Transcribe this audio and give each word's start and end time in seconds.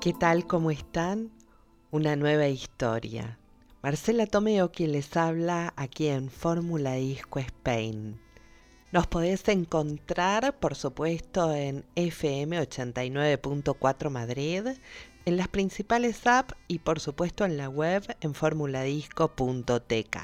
¿Qué 0.00 0.14
tal? 0.14 0.46
¿Cómo 0.46 0.70
están? 0.70 1.30
Una 1.90 2.16
nueva 2.16 2.48
historia. 2.48 3.38
Marcela 3.82 4.24
Tomeo 4.24 4.72
quien 4.72 4.92
les 4.92 5.14
habla 5.14 5.74
aquí 5.76 6.06
en 6.06 6.30
Fórmula 6.30 6.94
Disco 6.94 7.38
Spain. 7.38 8.18
Nos 8.92 9.06
podés 9.08 9.46
encontrar, 9.48 10.58
por 10.58 10.74
supuesto, 10.74 11.54
en 11.54 11.84
FM 11.96 12.62
89.4 12.62 14.08
Madrid, 14.08 14.68
en 15.26 15.36
las 15.36 15.48
principales 15.48 16.26
apps 16.26 16.54
y 16.66 16.78
por 16.78 16.98
supuesto 16.98 17.44
en 17.44 17.58
la 17.58 17.68
web 17.68 18.02
en 18.22 18.32
formuladisco.tk 18.32 20.16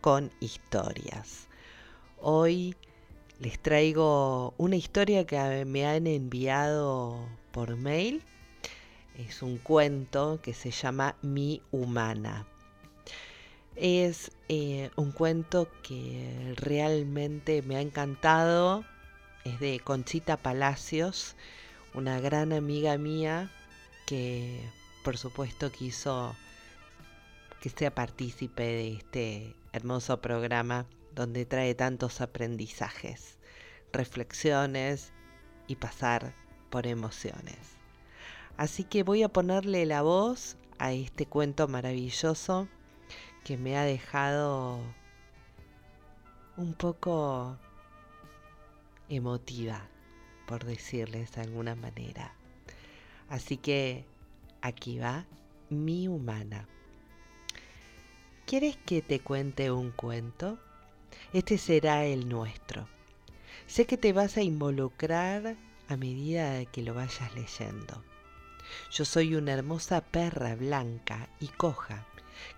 con 0.00 0.30
historias. 0.40 1.48
Hoy 2.22 2.74
les 3.38 3.60
traigo 3.60 4.54
una 4.56 4.76
historia 4.76 5.26
que 5.26 5.66
me 5.66 5.84
han 5.84 6.06
enviado 6.06 7.28
por 7.52 7.76
mail 7.76 8.24
es 9.18 9.42
un 9.42 9.58
cuento 9.58 10.40
que 10.42 10.54
se 10.54 10.70
llama 10.70 11.16
Mi 11.22 11.62
Humana. 11.70 12.46
Es 13.76 14.32
eh, 14.48 14.90
un 14.96 15.12
cuento 15.12 15.68
que 15.82 16.54
realmente 16.56 17.62
me 17.62 17.76
ha 17.76 17.80
encantado. 17.80 18.84
Es 19.44 19.60
de 19.60 19.80
Conchita 19.80 20.36
Palacios, 20.36 21.36
una 21.92 22.20
gran 22.20 22.52
amiga 22.52 22.96
mía 22.98 23.50
que 24.06 24.60
por 25.04 25.18
supuesto 25.18 25.70
quiso 25.70 26.34
que 27.60 27.70
sea 27.70 27.94
partícipe 27.94 28.62
de 28.62 28.92
este 28.94 29.54
hermoso 29.72 30.20
programa 30.20 30.86
donde 31.14 31.46
trae 31.46 31.74
tantos 31.74 32.20
aprendizajes, 32.20 33.38
reflexiones 33.92 35.12
y 35.66 35.76
pasar 35.76 36.34
por 36.70 36.86
emociones. 36.86 37.83
Así 38.56 38.84
que 38.84 39.02
voy 39.02 39.22
a 39.24 39.28
ponerle 39.28 39.84
la 39.84 40.02
voz 40.02 40.56
a 40.78 40.92
este 40.92 41.26
cuento 41.26 41.66
maravilloso 41.66 42.68
que 43.42 43.56
me 43.56 43.76
ha 43.76 43.82
dejado 43.82 44.80
un 46.56 46.72
poco 46.74 47.58
emotiva, 49.08 49.88
por 50.46 50.64
decirles 50.64 51.32
de 51.32 51.40
alguna 51.40 51.74
manera. 51.74 52.32
Así 53.28 53.56
que 53.56 54.04
aquí 54.60 54.98
va 54.98 55.26
mi 55.68 56.06
humana. 56.06 56.68
¿Quieres 58.46 58.76
que 58.76 59.02
te 59.02 59.18
cuente 59.20 59.72
un 59.72 59.90
cuento? 59.90 60.58
Este 61.32 61.58
será 61.58 62.04
el 62.04 62.28
nuestro. 62.28 62.86
Sé 63.66 63.86
que 63.86 63.96
te 63.96 64.12
vas 64.12 64.36
a 64.36 64.42
involucrar 64.42 65.56
a 65.88 65.96
medida 65.96 66.64
que 66.66 66.82
lo 66.82 66.94
vayas 66.94 67.34
leyendo. 67.34 68.13
Yo 68.90 69.04
soy 69.04 69.34
una 69.34 69.52
hermosa 69.52 70.00
perra 70.00 70.54
blanca 70.54 71.28
y 71.40 71.48
coja 71.48 72.06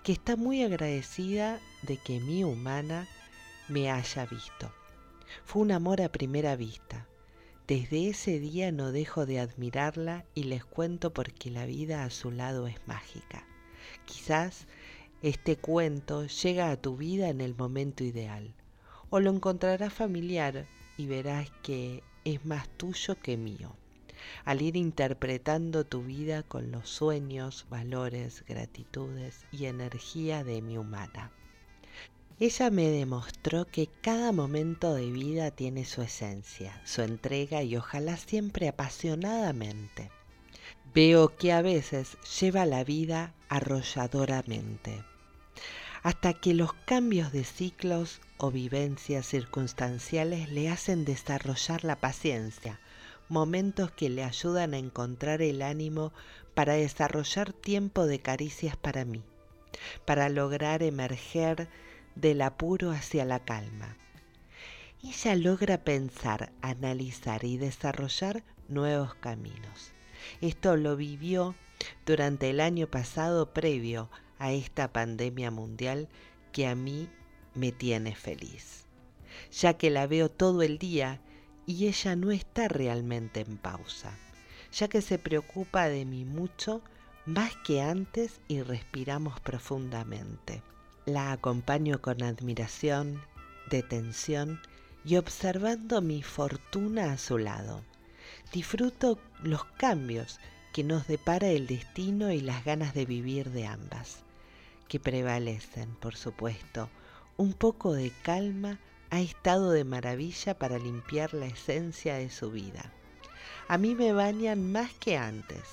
que 0.03 0.11
está 0.11 0.35
muy 0.35 0.63
agradecida 0.63 1.59
de 1.83 1.97
que 1.97 2.19
mi 2.19 2.43
humana 2.43 3.07
me 3.67 3.91
haya 3.91 4.25
visto. 4.25 4.71
Fue 5.45 5.61
un 5.61 5.71
amor 5.71 6.01
a 6.01 6.11
primera 6.11 6.55
vista. 6.55 7.07
Desde 7.67 8.09
ese 8.09 8.39
día 8.39 8.71
no 8.71 8.91
dejo 8.91 9.25
de 9.25 9.39
admirarla 9.39 10.25
y 10.33 10.43
les 10.43 10.63
cuento 10.63 11.13
porque 11.13 11.51
la 11.51 11.65
vida 11.65 12.03
a 12.03 12.09
su 12.09 12.31
lado 12.31 12.67
es 12.67 12.79
mágica. 12.87 13.45
Quizás 14.05 14.67
este 15.21 15.57
cuento 15.57 16.25
llega 16.25 16.71
a 16.71 16.77
tu 16.77 16.95
vida 16.95 17.29
en 17.29 17.41
el 17.41 17.55
momento 17.55 18.03
ideal, 18.03 18.53
o 19.09 19.19
lo 19.19 19.31
encontrarás 19.31 19.93
familiar 19.93 20.67
y 20.97 21.07
verás 21.07 21.51
que 21.63 22.03
es 22.23 22.45
más 22.45 22.69
tuyo 22.77 23.19
que 23.21 23.35
mío 23.35 23.75
al 24.45 24.61
ir 24.61 24.75
interpretando 24.75 25.85
tu 25.85 26.03
vida 26.03 26.43
con 26.43 26.71
los 26.71 26.89
sueños, 26.89 27.65
valores, 27.69 28.43
gratitudes 28.47 29.45
y 29.51 29.65
energía 29.65 30.43
de 30.43 30.61
mi 30.61 30.77
humana. 30.77 31.31
Ella 32.39 32.69
me 32.69 32.89
demostró 32.89 33.65
que 33.65 33.87
cada 33.87 34.31
momento 34.31 34.93
de 34.93 35.09
vida 35.09 35.49
tiene 35.49 35.85
su 35.85 36.03
esencia, 36.03 36.79
su 36.85 37.01
entrega 37.01 37.63
y 37.63 37.75
ojalá 37.75 38.15
siempre 38.15 38.67
apasionadamente. 38.67 40.11
Veo 40.93 41.35
que 41.35 41.51
a 41.51 41.63
veces 41.63 42.15
lleva 42.39 42.67
la 42.67 42.83
vida 42.83 43.33
arrolladoramente, 43.49 45.03
hasta 46.03 46.33
que 46.33 46.53
los 46.53 46.73
cambios 46.73 47.31
de 47.31 47.43
ciclos 47.43 48.21
o 48.37 48.51
vivencias 48.51 49.25
circunstanciales 49.25 50.49
le 50.49 50.69
hacen 50.69 51.05
desarrollar 51.05 51.83
la 51.83 51.95
paciencia, 51.95 52.79
momentos 53.29 53.91
que 53.91 54.09
le 54.09 54.23
ayudan 54.23 54.73
a 54.73 54.77
encontrar 54.77 55.41
el 55.41 55.61
ánimo 55.61 56.13
para 56.53 56.73
desarrollar 56.73 57.53
tiempo 57.53 58.05
de 58.05 58.19
caricias 58.19 58.75
para 58.77 59.05
mí, 59.05 59.23
para 60.05 60.29
lograr 60.29 60.83
emerger 60.83 61.67
del 62.15 62.41
apuro 62.41 62.91
hacia 62.91 63.25
la 63.25 63.39
calma. 63.39 63.95
Ella 65.03 65.35
logra 65.35 65.83
pensar, 65.83 66.51
analizar 66.61 67.43
y 67.43 67.57
desarrollar 67.57 68.43
nuevos 68.67 69.13
caminos. 69.15 69.91
Esto 70.41 70.75
lo 70.75 70.95
vivió 70.95 71.55
durante 72.05 72.49
el 72.49 72.59
año 72.59 72.87
pasado 72.87 73.53
previo 73.53 74.09
a 74.39 74.51
esta 74.51 74.91
pandemia 74.91 75.51
mundial 75.51 76.09
que 76.51 76.67
a 76.67 76.75
mí 76.75 77.09
me 77.53 77.71
tiene 77.71 78.15
feliz, 78.15 78.85
ya 79.51 79.73
que 79.77 79.89
la 79.89 80.07
veo 80.07 80.29
todo 80.29 80.63
el 80.63 80.79
día 80.79 81.21
y 81.67 81.87
ella 81.87 82.15
no 82.15 82.31
está 82.31 82.69
realmente 82.69 83.41
en 83.41 83.57
pausa, 83.57 84.17
ya 84.71 84.87
que 84.87 85.01
se 85.01 85.19
preocupa 85.19 85.89
de 85.89 86.05
mí 86.05 86.23
mucho 86.23 86.81
más 87.25 87.55
que 87.57 87.81
antes 87.81 88.39
y 88.47 88.61
respiramos 88.61 89.41
profundamente. 89.41 90.63
La 91.05 91.33
acompaño 91.33 92.01
con 92.01 92.23
admiración, 92.23 93.21
detención 93.69 94.61
y 95.03 95.17
observando 95.17 96.01
mi 96.01 96.23
fortuna 96.23 97.11
a 97.11 97.17
su 97.17 97.37
lado. 97.37 97.83
Disfruto 98.53 99.19
los 99.43 99.65
cambios 99.65 100.39
que 100.71 100.85
nos 100.85 101.07
depara 101.07 101.47
el 101.49 101.67
destino 101.67 102.31
y 102.31 102.39
las 102.39 102.63
ganas 102.63 102.93
de 102.93 103.05
vivir 103.05 103.51
de 103.51 103.65
ambas, 103.65 104.23
que 104.87 105.01
prevalecen, 105.01 105.93
por 105.95 106.15
supuesto, 106.15 106.89
un 107.35 107.51
poco 107.51 107.93
de 107.93 108.11
calma 108.21 108.79
ha 109.09 109.19
estado 109.19 109.71
de 109.71 109.83
maravilla 109.83 110.57
para 110.57 110.79
limpiar 110.79 111.33
la 111.33 111.47
esencia 111.47 112.15
de 112.15 112.29
su 112.29 112.51
vida. 112.51 112.91
A 113.67 113.77
mí 113.77 113.95
me 113.95 114.13
bañan 114.13 114.71
más 114.71 114.91
que 114.93 115.17
antes, 115.17 115.63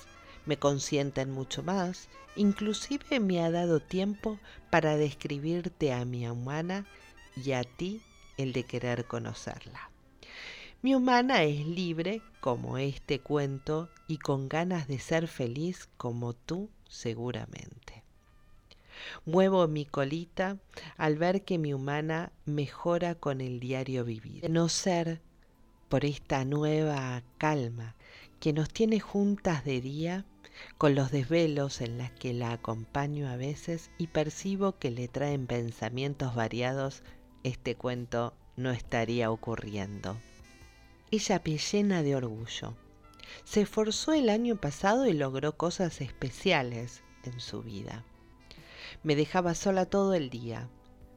me 0.45 0.57
consienten 0.57 1.31
mucho 1.31 1.63
más, 1.63 2.07
inclusive 2.35 3.19
me 3.19 3.43
ha 3.43 3.51
dado 3.51 3.79
tiempo 3.79 4.39
para 4.69 4.97
describirte 4.97 5.93
a 5.93 6.05
mi 6.05 6.27
humana 6.27 6.85
y 7.35 7.51
a 7.53 7.63
ti 7.63 8.01
el 8.37 8.53
de 8.53 8.63
querer 8.63 9.05
conocerla. 9.05 9.89
Mi 10.81 10.93
humana 10.93 11.43
es 11.43 11.65
libre 11.65 12.21
como 12.41 12.77
este 12.77 13.19
cuento 13.19 13.89
y 14.07 14.17
con 14.19 14.47
ganas 14.47 14.87
de 14.87 14.99
ser 14.99 15.27
feliz 15.27 15.89
como 15.97 16.33
tú 16.33 16.69
seguramente. 16.87 18.04
Muevo 19.25 19.67
mi 19.67 19.85
colita 19.85 20.57
al 20.97 21.17
ver 21.17 21.43
que 21.43 21.57
mi 21.57 21.73
humana 21.73 22.31
mejora 22.45 23.15
con 23.15 23.41
el 23.41 23.59
diario 23.59 24.05
vivir. 24.05 24.49
No 24.49 24.69
ser 24.69 25.21
por 25.89 26.05
esta 26.05 26.45
nueva 26.45 27.23
calma 27.37 27.95
que 28.39 28.53
nos 28.53 28.69
tiene 28.69 28.99
juntas 28.99 29.63
de 29.65 29.81
día, 29.81 30.25
con 30.77 30.95
los 30.95 31.11
desvelos 31.11 31.81
en 31.81 31.97
las 31.97 32.11
que 32.11 32.33
la 32.33 32.51
acompaño 32.51 33.27
a 33.27 33.35
veces 33.35 33.91
y 33.97 34.07
percibo 34.07 34.77
que 34.77 34.91
le 34.91 35.07
traen 35.07 35.47
pensamientos 35.47 36.35
variados, 36.35 37.03
este 37.43 37.75
cuento 37.75 38.33
no 38.55 38.71
estaría 38.71 39.31
ocurriendo. 39.31 40.17
Ella 41.11 41.41
me 41.45 41.57
llena 41.57 42.03
de 42.03 42.15
orgullo. 42.15 42.75
Se 43.43 43.61
esforzó 43.61 44.13
el 44.13 44.29
año 44.29 44.55
pasado 44.55 45.07
y 45.07 45.13
logró 45.13 45.57
cosas 45.57 46.01
especiales 46.01 47.03
en 47.23 47.39
su 47.39 47.63
vida. 47.63 48.03
Me 49.05 49.15
dejaba 49.15 49.53
sola 49.53 49.85
todo 49.85 50.15
el 50.15 50.31
día. 50.31 50.67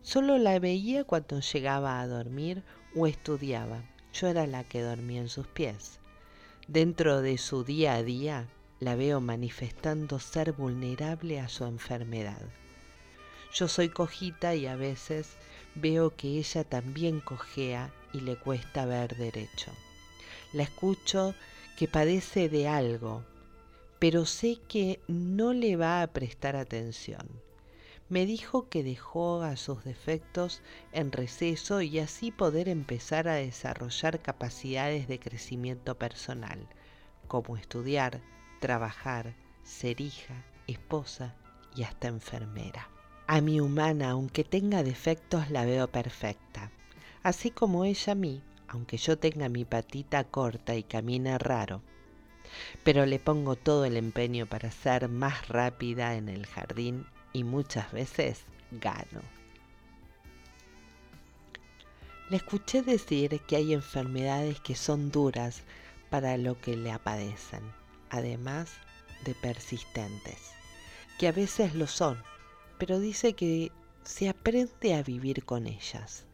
Solo 0.03 0.37
la 0.37 0.59
veía 0.59 1.05
cuando 1.05 1.41
llegaba 1.41 2.01
a 2.01 2.07
dormir 2.07 2.63
o 2.95 3.07
estudiaba. 3.07 3.83
Yo 4.13 4.29
era 4.29 4.47
la 4.47 4.63
que 4.63 4.83
dormía 4.83 5.23
en 5.23 5.31
sus 5.31 5.47
pies. 5.47 5.99
Dentro 6.67 7.23
de 7.23 7.39
su 7.39 7.65
día 7.65 7.95
a 7.95 8.03
día 8.03 8.47
la 8.79 8.95
veo 8.95 9.23
manifestando 9.23 10.19
ser 10.19 10.53
vulnerable 10.53 11.41
a 11.41 11.49
su 11.49 11.65
enfermedad. 11.65 12.43
Yo 13.55 13.69
soy 13.69 13.89
cojita 13.89 14.55
y 14.55 14.67
a 14.67 14.77
veces 14.77 15.39
veo 15.75 16.15
que 16.15 16.29
ella 16.37 16.65
también 16.65 17.21
cojea 17.21 17.91
y 18.13 18.21
le 18.21 18.37
cuesta 18.37 18.85
ver 18.85 19.17
derecho. 19.17 19.73
La 20.53 20.65
escucho 20.65 21.35
que 21.79 21.89
padece 21.89 22.51
de 22.51 22.69
algo, 22.69 23.25
pero 23.99 24.27
sé 24.27 24.59
que 24.69 25.01
no 25.09 25.55
le 25.55 25.77
va 25.77 26.03
a 26.03 26.07
prestar 26.09 26.55
atención 26.55 27.48
me 28.09 28.25
dijo 28.25 28.69
que 28.69 28.83
dejó 28.83 29.43
a 29.43 29.57
sus 29.57 29.85
defectos 29.85 30.63
en 30.93 31.13
receso 31.13 31.83
y 31.83 31.99
así 31.99 32.31
poder 32.31 32.69
empezar 32.69 33.29
a 33.29 33.35
desarrollar 33.35 34.21
capacidades 34.21 35.09
de 35.09 35.21
crecimiento 35.21 35.97
personal, 35.97 36.67
como 37.27 37.57
estudiar, 37.57 38.23
trabajar, 38.61 39.35
ser 39.63 40.01
hija, 40.01 40.45
esposa 40.67 41.35
y 41.77 41.83
hasta 41.83 42.09
enfermera. 42.09 42.89
A 43.27 43.43
mi 43.43 43.61
humana, 43.61 44.11
aunque 44.11 44.43
tenga 44.43 44.83
defectos, 44.83 45.51
la 45.51 45.67
veo 45.67 45.89
perfecta, 45.89 46.71
así 47.23 47.51
como 47.51 47.85
ella 47.85 48.13
a 48.13 48.17
mí, 48.17 48.43
aunque 48.69 48.97
yo 48.97 49.19
tenga 49.19 49.51
mi 49.51 49.67
patita 49.67 50.25
corta 50.25 50.77
y 50.77 50.83
camine 50.83 51.37
raro. 51.37 51.83
Pero 52.85 53.05
le 53.05 53.19
pongo 53.19 53.57
todo 53.57 53.85
el 53.85 53.99
empeño 53.99 54.47
para 54.47 54.71
ser 54.71 55.11
más 55.11 55.49
rápida 55.49 56.15
en 56.15 56.31
el 56.31 56.47
jardín 56.47 57.05
y 57.39 57.45
muchas 57.45 57.93
veces 57.93 58.41
gano. 58.73 59.23
Le 62.31 62.37
escuché 62.37 62.83
decir 62.83 63.41
que 63.47 63.55
hay 63.55 63.73
enfermedades 63.73 64.61
que 64.61 64.75
son 64.75 65.13
duras 65.13 65.63
para 66.11 66.37
lo 66.37 66.61
que 66.61 66.77
le 66.77 66.91
apadecen, 66.91 67.63
además 68.11 68.73
de 69.25 69.35
persistentes, 69.37 70.51
que 71.17 71.29
a 71.29 71.33
veces 71.33 71.77
lo 71.77 71.87
son, 71.87 72.21
pero 72.77 72.99
dice 72.99 73.35
que 73.35 73.71
se 74.03 74.29
aprende 74.29 74.95
a 74.95 75.03
vivir 75.05 75.45
con 75.45 75.69
ellas. 75.69 76.25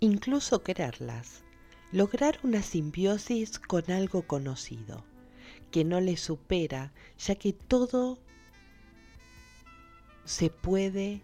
Incluso 0.00 0.64
quererlas, 0.64 1.44
lograr 1.92 2.40
una 2.42 2.62
simbiosis 2.62 3.60
con 3.60 3.90
algo 3.92 4.22
conocido, 4.22 5.04
que 5.70 5.84
no 5.84 6.00
le 6.00 6.16
supera, 6.16 6.92
ya 7.18 7.34
que 7.34 7.52
todo 7.52 8.18
se 10.24 10.50
puede 10.50 11.22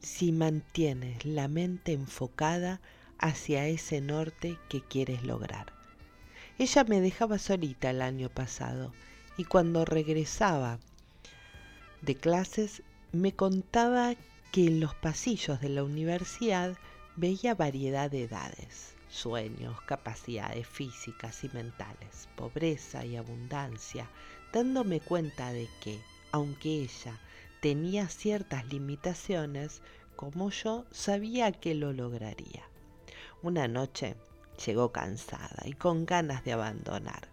si 0.00 0.32
mantienes 0.32 1.24
la 1.24 1.48
mente 1.48 1.92
enfocada 1.92 2.80
hacia 3.18 3.68
ese 3.68 4.00
norte 4.00 4.58
que 4.68 4.82
quieres 4.82 5.22
lograr. 5.22 5.72
Ella 6.58 6.84
me 6.84 7.00
dejaba 7.00 7.38
solita 7.38 7.90
el 7.90 8.02
año 8.02 8.28
pasado 8.28 8.92
y 9.36 9.44
cuando 9.44 9.84
regresaba 9.84 10.78
de 12.02 12.16
clases 12.16 12.82
me 13.12 13.32
contaba 13.32 14.14
que 14.50 14.66
en 14.66 14.80
los 14.80 14.94
pasillos 14.94 15.60
de 15.60 15.70
la 15.70 15.84
universidad 15.84 16.76
veía 17.16 17.54
variedad 17.54 18.10
de 18.10 18.24
edades, 18.24 18.94
sueños, 19.12 19.80
capacidades 19.82 20.66
físicas 20.66 21.44
y 21.44 21.50
mentales, 21.50 22.28
pobreza 22.34 23.04
y 23.04 23.16
abundancia, 23.16 24.08
dándome 24.52 25.00
cuenta 25.00 25.52
de 25.52 25.68
que, 25.82 26.00
aunque 26.32 26.82
ella 26.82 27.20
tenía 27.60 28.08
ciertas 28.08 28.64
limitaciones, 28.72 29.82
como 30.16 30.50
yo 30.50 30.86
sabía 30.90 31.52
que 31.52 31.74
lo 31.74 31.92
lograría. 31.92 32.62
Una 33.42 33.68
noche 33.68 34.16
llegó 34.64 34.92
cansada 34.92 35.62
y 35.64 35.74
con 35.74 36.06
ganas 36.06 36.42
de 36.44 36.52
abandonar. 36.52 37.28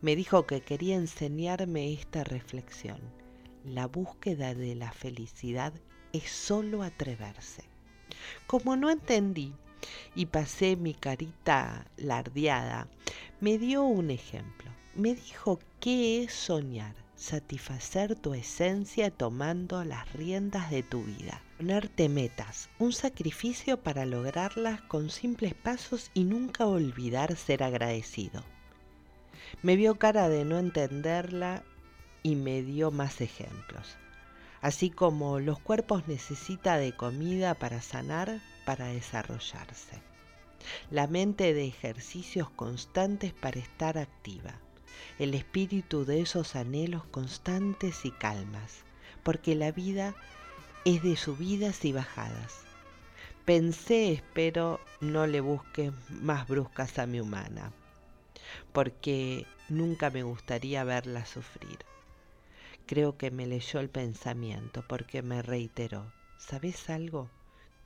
Me 0.00 0.14
dijo 0.14 0.46
que 0.46 0.60
quería 0.60 0.94
enseñarme 0.94 1.92
esta 1.92 2.22
reflexión. 2.22 3.00
La 3.64 3.86
búsqueda 3.86 4.54
de 4.54 4.76
la 4.76 4.92
felicidad 4.92 5.72
es 6.12 6.30
solo 6.30 6.82
atreverse. 6.82 7.64
Como 8.46 8.76
no 8.76 8.90
entendí 8.90 9.54
y 10.14 10.26
pasé 10.26 10.76
mi 10.76 10.94
carita 10.94 11.86
lardeada, 11.96 12.88
me 13.40 13.58
dio 13.58 13.82
un 13.84 14.10
ejemplo. 14.10 14.70
Me 14.94 15.14
dijo 15.14 15.60
qué 15.80 16.24
es 16.24 16.32
soñar 16.32 16.94
satisfacer 17.18 18.14
tu 18.14 18.32
esencia 18.32 19.10
tomando 19.10 19.84
las 19.84 20.10
riendas 20.12 20.70
de 20.70 20.84
tu 20.84 21.02
vida. 21.02 21.42
Ponerte 21.56 22.08
metas, 22.08 22.70
un 22.78 22.92
sacrificio 22.92 23.82
para 23.82 24.06
lograrlas 24.06 24.80
con 24.82 25.10
simples 25.10 25.54
pasos 25.54 26.12
y 26.14 26.22
nunca 26.22 26.66
olvidar 26.66 27.36
ser 27.36 27.64
agradecido. 27.64 28.44
Me 29.62 29.74
vio 29.74 29.98
cara 29.98 30.28
de 30.28 30.44
no 30.44 30.58
entenderla 30.58 31.64
y 32.22 32.36
me 32.36 32.62
dio 32.62 32.92
más 32.92 33.20
ejemplos. 33.20 33.96
Así 34.60 34.90
como 34.90 35.40
los 35.40 35.58
cuerpos 35.58 36.06
necesitan 36.06 36.80
de 36.80 36.92
comida 36.92 37.54
para 37.54 37.82
sanar, 37.82 38.40
para 38.68 38.88
desarrollarse. 38.88 40.02
La 40.90 41.06
mente 41.06 41.54
de 41.54 41.66
ejercicios 41.66 42.50
constantes 42.50 43.32
para 43.32 43.60
estar 43.60 43.96
activa 43.96 44.60
el 45.18 45.32
espíritu 45.32 46.04
de 46.04 46.20
esos 46.20 46.54
anhelos 46.54 47.02
constantes 47.04 48.04
y 48.04 48.10
calmas, 48.10 48.84
porque 49.22 49.54
la 49.54 49.72
vida 49.72 50.14
es 50.84 51.02
de 51.02 51.16
subidas 51.16 51.82
y 51.86 51.92
bajadas. 51.92 52.60
Pensé, 53.46 54.12
espero, 54.12 54.80
no 55.00 55.26
le 55.26 55.40
busques 55.40 55.90
más 56.10 56.46
bruscas 56.46 56.98
a 56.98 57.06
mi 57.06 57.22
humana, 57.22 57.72
porque 58.74 59.46
nunca 59.70 60.10
me 60.10 60.24
gustaría 60.24 60.84
verla 60.84 61.24
sufrir. 61.24 61.78
Creo 62.84 63.16
que 63.16 63.30
me 63.30 63.46
leyó 63.46 63.80
el 63.80 63.88
pensamiento 63.88 64.84
porque 64.86 65.22
me 65.22 65.40
reiteró, 65.40 66.12
¿sabes 66.36 66.90
algo? 66.90 67.30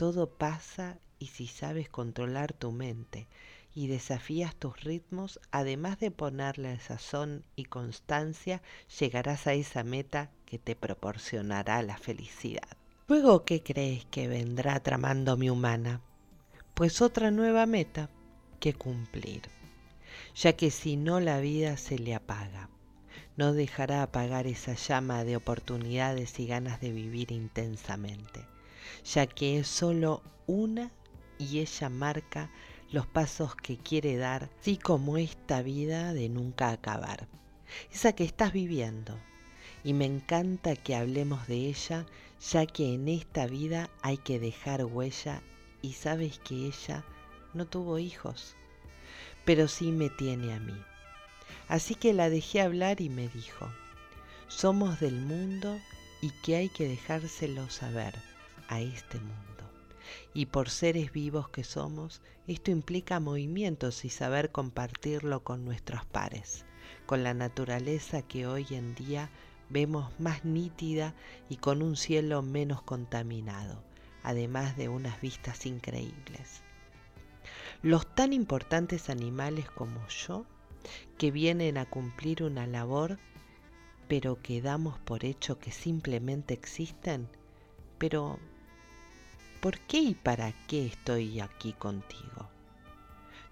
Todo 0.03 0.27
pasa 0.27 0.99
y 1.21 1.29
si 1.29 1.47
sabes 1.47 1.89
controlar 1.89 2.53
tu 2.53 2.73
mente 2.73 3.29
y 3.73 3.87
desafías 3.87 4.57
tus 4.57 4.83
ritmos, 4.83 5.39
además 5.53 6.01
de 6.01 6.11
ponerle 6.11 6.81
sazón 6.81 7.45
y 7.55 7.67
constancia, 7.67 8.63
llegarás 8.99 9.47
a 9.47 9.53
esa 9.53 9.85
meta 9.85 10.33
que 10.45 10.59
te 10.59 10.75
proporcionará 10.75 11.81
la 11.83 11.99
felicidad. 11.99 12.77
Luego, 13.07 13.45
¿qué 13.45 13.63
crees 13.63 14.05
que 14.07 14.27
vendrá 14.27 14.81
tramando 14.81 15.37
mi 15.37 15.51
humana? 15.51 16.01
Pues 16.75 17.01
otra 17.01 17.31
nueva 17.31 17.67
meta 17.67 18.11
que 18.59 18.75
cumplir, 18.75 19.43
ya 20.35 20.55
que 20.55 20.73
si 20.73 20.97
no 20.97 21.21
la 21.21 21.39
vida 21.39 21.77
se 21.77 22.01
le 22.01 22.17
apaga. 22.17 22.71
No 23.37 23.53
dejará 23.53 24.03
apagar 24.03 24.49
esa 24.49 24.75
llama 24.75 25.23
de 25.23 25.37
oportunidades 25.37 26.41
y 26.41 26.49
ganas 26.49 26.81
de 26.81 26.91
vivir 26.91 27.31
intensamente, 27.31 28.49
ya 29.05 29.27
que 29.27 29.59
es 29.59 29.69
solo 29.69 30.23
una 30.47 30.91
y 31.39 31.59
ella 31.59 31.89
marca 31.89 32.51
los 32.91 33.07
pasos 33.07 33.57
que 33.57 33.79
quiere 33.79 34.17
dar, 34.17 34.51
así 34.61 34.77
como 34.77 35.17
esta 35.17 35.63
vida 35.63 36.13
de 36.13 36.29
nunca 36.29 36.71
acabar, 36.71 37.27
esa 37.91 38.13
que 38.13 38.25
estás 38.25 38.53
viviendo. 38.53 39.19
Y 39.83 39.95
me 39.95 40.05
encanta 40.05 40.77
que 40.77 40.95
hablemos 40.95 41.49
de 41.49 41.69
ella, 41.69 42.07
ya 42.51 42.67
que 42.67 42.95
en 42.95 43.09
esta 43.09 43.47
vida 43.47 43.91
hay 44.03 44.19
que 44.19 44.39
dejar 44.39 44.85
huella 44.85 45.43
y 45.81 45.95
sabes 45.95 46.39
que 46.39 46.67
ella 46.67 47.05
no 47.55 47.67
tuvo 47.67 47.99
hijos, 47.99 48.57
pero 49.45 49.69
sí 49.69 49.91
me 49.91 50.11
tiene 50.11 50.53
a 50.53 50.61
mí. 50.61 50.79
Así 51.69 51.95
que 51.95 52.13
la 52.13 52.29
dejé 52.29 52.61
hablar 52.61 53.01
y 53.01 53.09
me 53.09 53.29
dijo, 53.29 53.69
somos 54.49 55.01
del 55.01 55.21
mundo 55.21 55.79
y 56.21 56.31
que 56.45 56.57
hay 56.57 56.69
que 56.69 56.87
dejárselo 56.87 57.71
saber 57.71 58.32
a 58.73 58.81
este 58.81 59.19
mundo 59.19 59.53
y 60.35 60.47
por 60.47 60.71
seres 60.71 61.13
vivos 61.13 61.49
que 61.49 61.65
somos, 61.65 62.23
esto 62.47 62.71
implica 62.71 63.21
movimientos 63.21 64.05
y 64.05 64.09
saber 64.09 64.51
compartirlo 64.51 65.43
con 65.45 65.65
nuestros 65.65 66.05
pares, 66.07 66.65
con 67.07 67.23
la 67.23 67.35
naturaleza 67.35 68.23
que 68.23 68.47
hoy 68.47 68.67
en 68.71 68.95
día 68.95 69.31
vemos 69.69 70.13
más 70.19 70.45
nítida 70.45 71.15
y 71.49 71.57
con 71.57 71.83
un 71.83 71.97
cielo 71.97 72.43
menos 72.43 72.83
contaminado, 72.83 73.83
además 74.23 74.77
de 74.77 74.89
unas 74.89 75.21
vistas 75.21 75.67
increíbles. 75.67 76.63
Los 77.83 78.07
tan 78.15 78.33
importantes 78.33 79.11
animales 79.11 79.69
como 79.71 80.07
yo, 80.09 80.47
que 81.19 81.31
vienen 81.31 81.79
a 81.79 81.87
cumplir 81.87 82.43
una 82.43 82.67
labor, 82.67 83.19
pero 84.09 84.41
que 84.43 84.61
damos 84.61 84.99
por 84.99 85.25
hecho 85.25 85.59
que 85.59 85.73
simplemente 85.73 86.55
existen, 86.55 87.29
pero 87.99 88.39
¿por 89.63 89.79
qué 89.79 89.99
y 89.99 90.15
para 90.15 90.53
qué 90.67 90.87
estoy 90.87 91.39
aquí 91.39 91.73
contigo? 91.73 92.51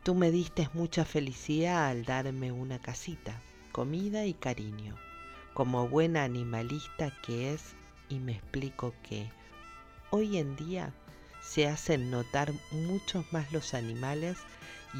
Tú 0.03 0.17
me 0.17 0.33
diste 0.33 0.69
mucha 0.75 1.05
felicidad 1.05 1.87
al 1.87 2.05
darme 2.05 2.51
una 2.51 2.81
casita, 2.81 3.41
comida 3.71 4.27
y 4.27 4.35
cariño, 4.35 4.97
como 5.55 5.87
buena 5.87 6.25
animalista 6.25 7.17
que 7.23 7.55
es, 7.55 7.77
y 8.09 8.19
me 8.19 8.33
explico 8.33 8.93
que 9.05 9.31
hoy 10.11 10.39
en 10.39 10.57
día 10.57 10.93
se 11.43 11.69
hacen 11.69 12.11
notar 12.11 12.53
muchos 12.73 13.33
más 13.33 13.53
los 13.53 13.73
animales 13.73 14.37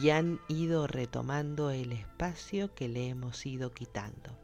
y 0.01 0.11
han 0.11 0.39
ido 0.47 0.87
retomando 0.87 1.73
el 1.73 1.91
espacio 1.91 2.73
que 2.73 2.89
le 2.89 3.09
hemos 3.09 3.45
ido 3.47 3.73
quitando. 3.73 4.39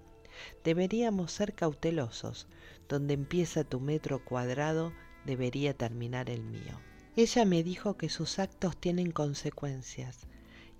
Deberíamos 0.65 1.31
ser 1.31 1.55
cautelosos, 1.55 2.49
donde 2.89 3.15
empieza 3.15 3.63
tu 3.63 3.79
metro 3.79 4.25
cuadrado 4.25 4.93
debería 5.27 5.75
terminar 5.75 6.31
el 6.31 6.43
mío. 6.43 6.81
Ella 7.17 7.45
me 7.45 7.63
dijo 7.63 7.97
que 7.97 8.09
sus 8.09 8.39
actos 8.39 8.77
tienen 8.77 9.11
consecuencias 9.11 10.27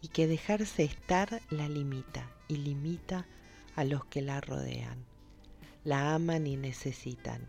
y 0.01 0.09
que 0.09 0.27
dejarse 0.27 0.85
estar 0.85 1.41
la 1.51 1.69
limita 1.69 2.31
y 2.49 2.57
limita 2.57 3.27
a 3.75 3.85
los 3.85 4.05
que 4.07 4.23
la 4.23 4.41
rodean. 4.41 5.05
La 5.85 6.15
aman 6.15 6.47
y 6.47 6.57
necesitan, 6.57 7.49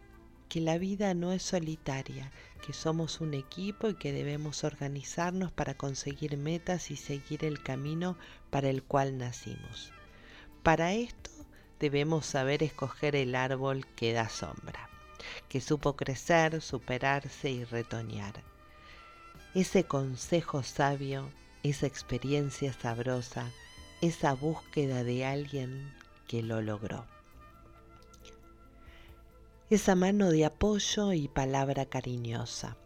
que 0.49 0.61
la 0.61 0.77
vida 0.77 1.13
no 1.13 1.33
es 1.33 1.43
solitaria, 1.43 2.31
que 2.65 2.73
somos 2.73 3.21
un 3.21 3.33
equipo 3.33 3.89
y 3.89 3.95
que 3.95 4.13
debemos 4.13 4.63
organizarnos 4.63 5.51
para 5.51 5.75
conseguir 5.75 6.37
metas 6.37 6.91
y 6.91 6.95
seguir 6.95 7.45
el 7.45 7.61
camino 7.61 8.17
para 8.49 8.69
el 8.69 8.83
cual 8.83 9.17
nacimos. 9.17 9.91
Para 10.63 10.93
esto 10.93 11.31
debemos 11.79 12.25
saber 12.25 12.63
escoger 12.63 13.15
el 13.15 13.35
árbol 13.35 13.85
que 13.95 14.13
da 14.13 14.29
sombra, 14.29 14.89
que 15.49 15.61
supo 15.61 15.95
crecer, 15.95 16.61
superarse 16.61 17.49
y 17.49 17.63
retoñar. 17.63 18.43
Ese 19.53 19.85
consejo 19.85 20.63
sabio, 20.63 21.29
esa 21.63 21.87
experiencia 21.87 22.73
sabrosa, 22.73 23.51
esa 24.01 24.33
búsqueda 24.33 25.03
de 25.03 25.25
alguien 25.25 25.93
que 26.27 26.43
lo 26.43 26.61
logró. 26.61 27.05
Esa 29.69 29.95
mano 29.95 30.29
de 30.29 30.45
apoyo 30.45 31.13
y 31.13 31.27
palabra 31.27 31.85
cariñosa. 31.85 32.77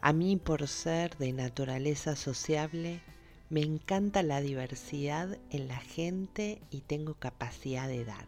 A 0.00 0.12
mí 0.12 0.36
por 0.36 0.66
ser 0.66 1.16
de 1.18 1.32
naturaleza 1.32 2.16
sociable, 2.16 3.02
me 3.50 3.60
encanta 3.60 4.22
la 4.22 4.40
diversidad 4.40 5.38
en 5.50 5.68
la 5.68 5.76
gente 5.76 6.62
y 6.70 6.80
tengo 6.80 7.14
capacidad 7.14 7.86
de 7.88 8.04
dar, 8.04 8.26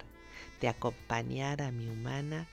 de 0.60 0.68
acompañar 0.68 1.62
a 1.62 1.72
mi 1.72 1.88
humana 1.88 2.48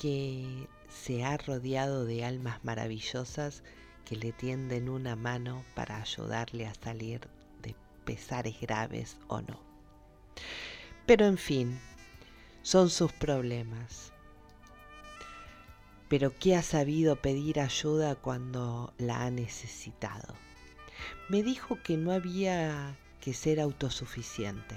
que 0.00 0.66
se 0.88 1.24
ha 1.24 1.36
rodeado 1.36 2.06
de 2.06 2.24
almas 2.24 2.64
maravillosas 2.64 3.62
que 4.06 4.16
le 4.16 4.32
tienden 4.32 4.88
una 4.88 5.14
mano 5.14 5.62
para 5.74 6.00
ayudarle 6.00 6.66
a 6.66 6.72
salir 6.72 7.28
de 7.60 7.76
pesares 8.06 8.58
graves 8.58 9.18
o 9.28 9.42
no. 9.42 9.60
Pero 11.04 11.26
en 11.26 11.36
fin, 11.36 11.78
son 12.62 12.88
sus 12.88 13.12
problemas. 13.12 14.14
Pero 16.08 16.32
¿qué 16.38 16.56
ha 16.56 16.62
sabido 16.62 17.16
pedir 17.16 17.60
ayuda 17.60 18.14
cuando 18.14 18.94
la 18.96 19.26
ha 19.26 19.30
necesitado? 19.30 20.34
me 21.28 21.42
dijo 21.42 21.78
que 21.82 21.96
no 21.96 22.12
había 22.12 22.96
que 23.20 23.34
ser 23.34 23.60
autosuficiente. 23.60 24.76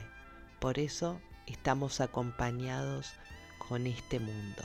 Por 0.59 0.79
eso 0.79 1.19
estamos 1.47 2.01
acompañados 2.01 3.13
con 3.57 3.87
este 3.87 4.19
mundo. 4.19 4.63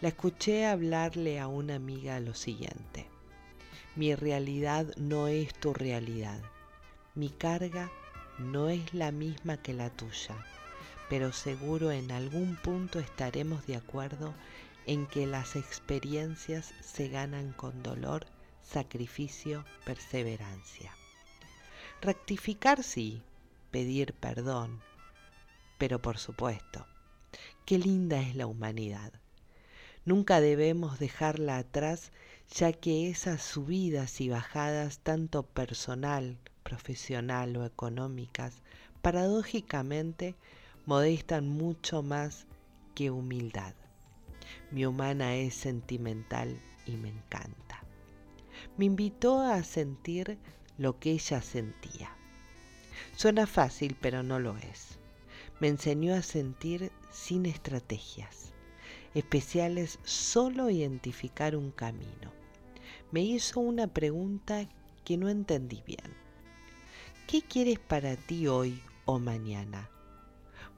La 0.00 0.08
escuché 0.08 0.66
hablarle 0.66 1.40
a 1.40 1.48
una 1.48 1.74
amiga 1.76 2.20
lo 2.20 2.34
siguiente. 2.34 3.08
Mi 3.94 4.14
realidad 4.14 4.86
no 4.96 5.28
es 5.28 5.54
tu 5.54 5.72
realidad. 5.72 6.40
Mi 7.14 7.30
carga 7.30 7.90
no 8.38 8.68
es 8.68 8.92
la 8.92 9.10
misma 9.12 9.56
que 9.56 9.72
la 9.72 9.90
tuya, 9.90 10.36
pero 11.08 11.32
seguro 11.32 11.90
en 11.90 12.12
algún 12.12 12.56
punto 12.56 12.98
estaremos 12.98 13.66
de 13.66 13.76
acuerdo 13.76 14.34
en 14.86 15.06
que 15.06 15.26
las 15.26 15.56
experiencias 15.56 16.74
se 16.80 17.08
ganan 17.08 17.52
con 17.52 17.82
dolor 17.82 18.26
sacrificio, 18.62 19.64
perseverancia. 19.84 20.92
Rectificar 22.02 22.82
sí, 22.82 23.22
pedir 23.70 24.12
perdón, 24.12 24.80
pero 25.78 26.00
por 26.00 26.18
supuesto, 26.18 26.86
qué 27.64 27.78
linda 27.78 28.20
es 28.20 28.34
la 28.34 28.46
humanidad. 28.46 29.12
Nunca 30.06 30.40
debemos 30.40 30.98
dejarla 30.98 31.58
atrás, 31.58 32.12
ya 32.50 32.72
que 32.72 33.10
esas 33.10 33.42
subidas 33.42 34.22
y 34.22 34.30
bajadas, 34.30 35.00
tanto 35.00 35.42
personal, 35.42 36.38
profesional 36.62 37.54
o 37.58 37.66
económicas, 37.66 38.62
paradójicamente 39.02 40.34
modestan 40.86 41.48
mucho 41.48 42.02
más 42.02 42.46
que 42.94 43.10
humildad. 43.10 43.74
Mi 44.70 44.86
humana 44.86 45.36
es 45.36 45.54
sentimental 45.54 46.58
y 46.86 46.92
me 46.92 47.10
encanta 47.10 47.86
me 48.76 48.84
invitó 48.84 49.40
a 49.40 49.62
sentir 49.62 50.38
lo 50.78 50.98
que 50.98 51.12
ella 51.12 51.40
sentía. 51.40 52.10
Suena 53.16 53.46
fácil, 53.46 53.96
pero 54.00 54.22
no 54.22 54.38
lo 54.38 54.56
es. 54.58 54.98
Me 55.60 55.68
enseñó 55.68 56.14
a 56.14 56.22
sentir 56.22 56.92
sin 57.10 57.46
estrategias 57.46 58.52
especiales, 59.16 59.98
solo 60.04 60.70
identificar 60.70 61.56
un 61.56 61.72
camino. 61.72 62.32
Me 63.10 63.22
hizo 63.22 63.58
una 63.58 63.88
pregunta 63.88 64.68
que 65.04 65.16
no 65.16 65.28
entendí 65.28 65.82
bien. 65.84 66.14
¿Qué 67.26 67.42
quieres 67.42 67.80
para 67.80 68.14
ti 68.16 68.46
hoy 68.46 68.80
o 69.04 69.18
mañana? 69.18 69.90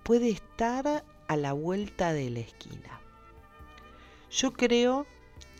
Puede 0.02 0.30
estar 0.30 1.04
a 1.28 1.36
la 1.36 1.52
vuelta 1.52 2.14
de 2.14 2.30
la 2.30 2.40
esquina. 2.40 3.00
Yo 4.30 4.54
creo 4.54 5.06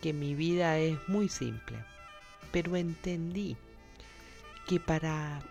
que 0.01 0.13
mi 0.13 0.33
vida 0.33 0.79
es 0.79 0.97
muy 1.07 1.29
simple 1.29 1.77
pero 2.51 2.75
entendí 2.75 3.57
que 4.67 4.79
para 4.79 5.41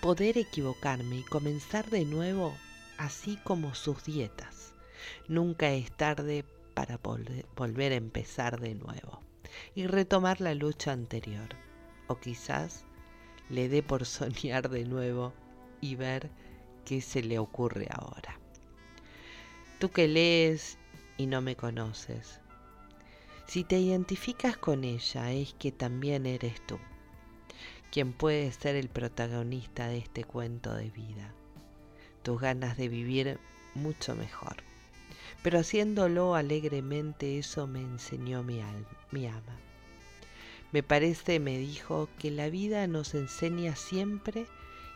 poder 0.00 0.38
equivocarme 0.38 1.18
y 1.18 1.24
comenzar 1.24 1.88
de 1.90 2.04
nuevo, 2.04 2.54
así 2.98 3.38
como 3.44 3.74
sus 3.74 4.04
dietas, 4.04 4.61
nunca 5.28 5.70
es 5.70 5.90
tarde 5.92 6.44
para 6.74 6.98
volver 7.56 7.92
a 7.92 7.96
empezar 7.96 8.60
de 8.60 8.74
nuevo 8.74 9.20
y 9.74 9.86
retomar 9.86 10.40
la 10.40 10.54
lucha 10.54 10.92
anterior. 10.92 11.48
O 12.08 12.18
quizás 12.18 12.84
le 13.48 13.68
dé 13.68 13.82
por 13.82 14.04
soñar 14.06 14.68
de 14.68 14.84
nuevo 14.84 15.32
y 15.80 15.96
ver 15.96 16.30
qué 16.84 17.00
se 17.00 17.22
le 17.22 17.38
ocurre 17.38 17.88
ahora. 17.90 18.38
Tú 19.78 19.90
que 19.90 20.08
lees 20.08 20.78
y 21.16 21.26
no 21.26 21.40
me 21.40 21.56
conoces, 21.56 22.40
si 23.46 23.64
te 23.64 23.78
identificas 23.78 24.56
con 24.56 24.84
ella 24.84 25.32
es 25.32 25.54
que 25.54 25.72
también 25.72 26.26
eres 26.26 26.64
tú, 26.66 26.78
quien 27.90 28.12
puede 28.12 28.50
ser 28.52 28.76
el 28.76 28.88
protagonista 28.88 29.88
de 29.88 29.98
este 29.98 30.24
cuento 30.24 30.74
de 30.74 30.90
vida, 30.90 31.34
tus 32.22 32.40
ganas 32.40 32.76
de 32.76 32.88
vivir 32.88 33.38
mucho 33.74 34.14
mejor. 34.14 34.71
Pero 35.42 35.58
haciéndolo 35.58 36.34
alegremente 36.34 37.38
eso 37.38 37.66
me 37.66 37.80
enseñó 37.80 38.42
mi, 38.42 38.60
mi 39.10 39.26
ama. 39.26 39.58
Me 40.70 40.82
parece, 40.82 41.40
me 41.40 41.58
dijo, 41.58 42.08
que 42.18 42.30
la 42.30 42.48
vida 42.48 42.86
nos 42.86 43.14
enseña 43.14 43.76
siempre 43.76 44.46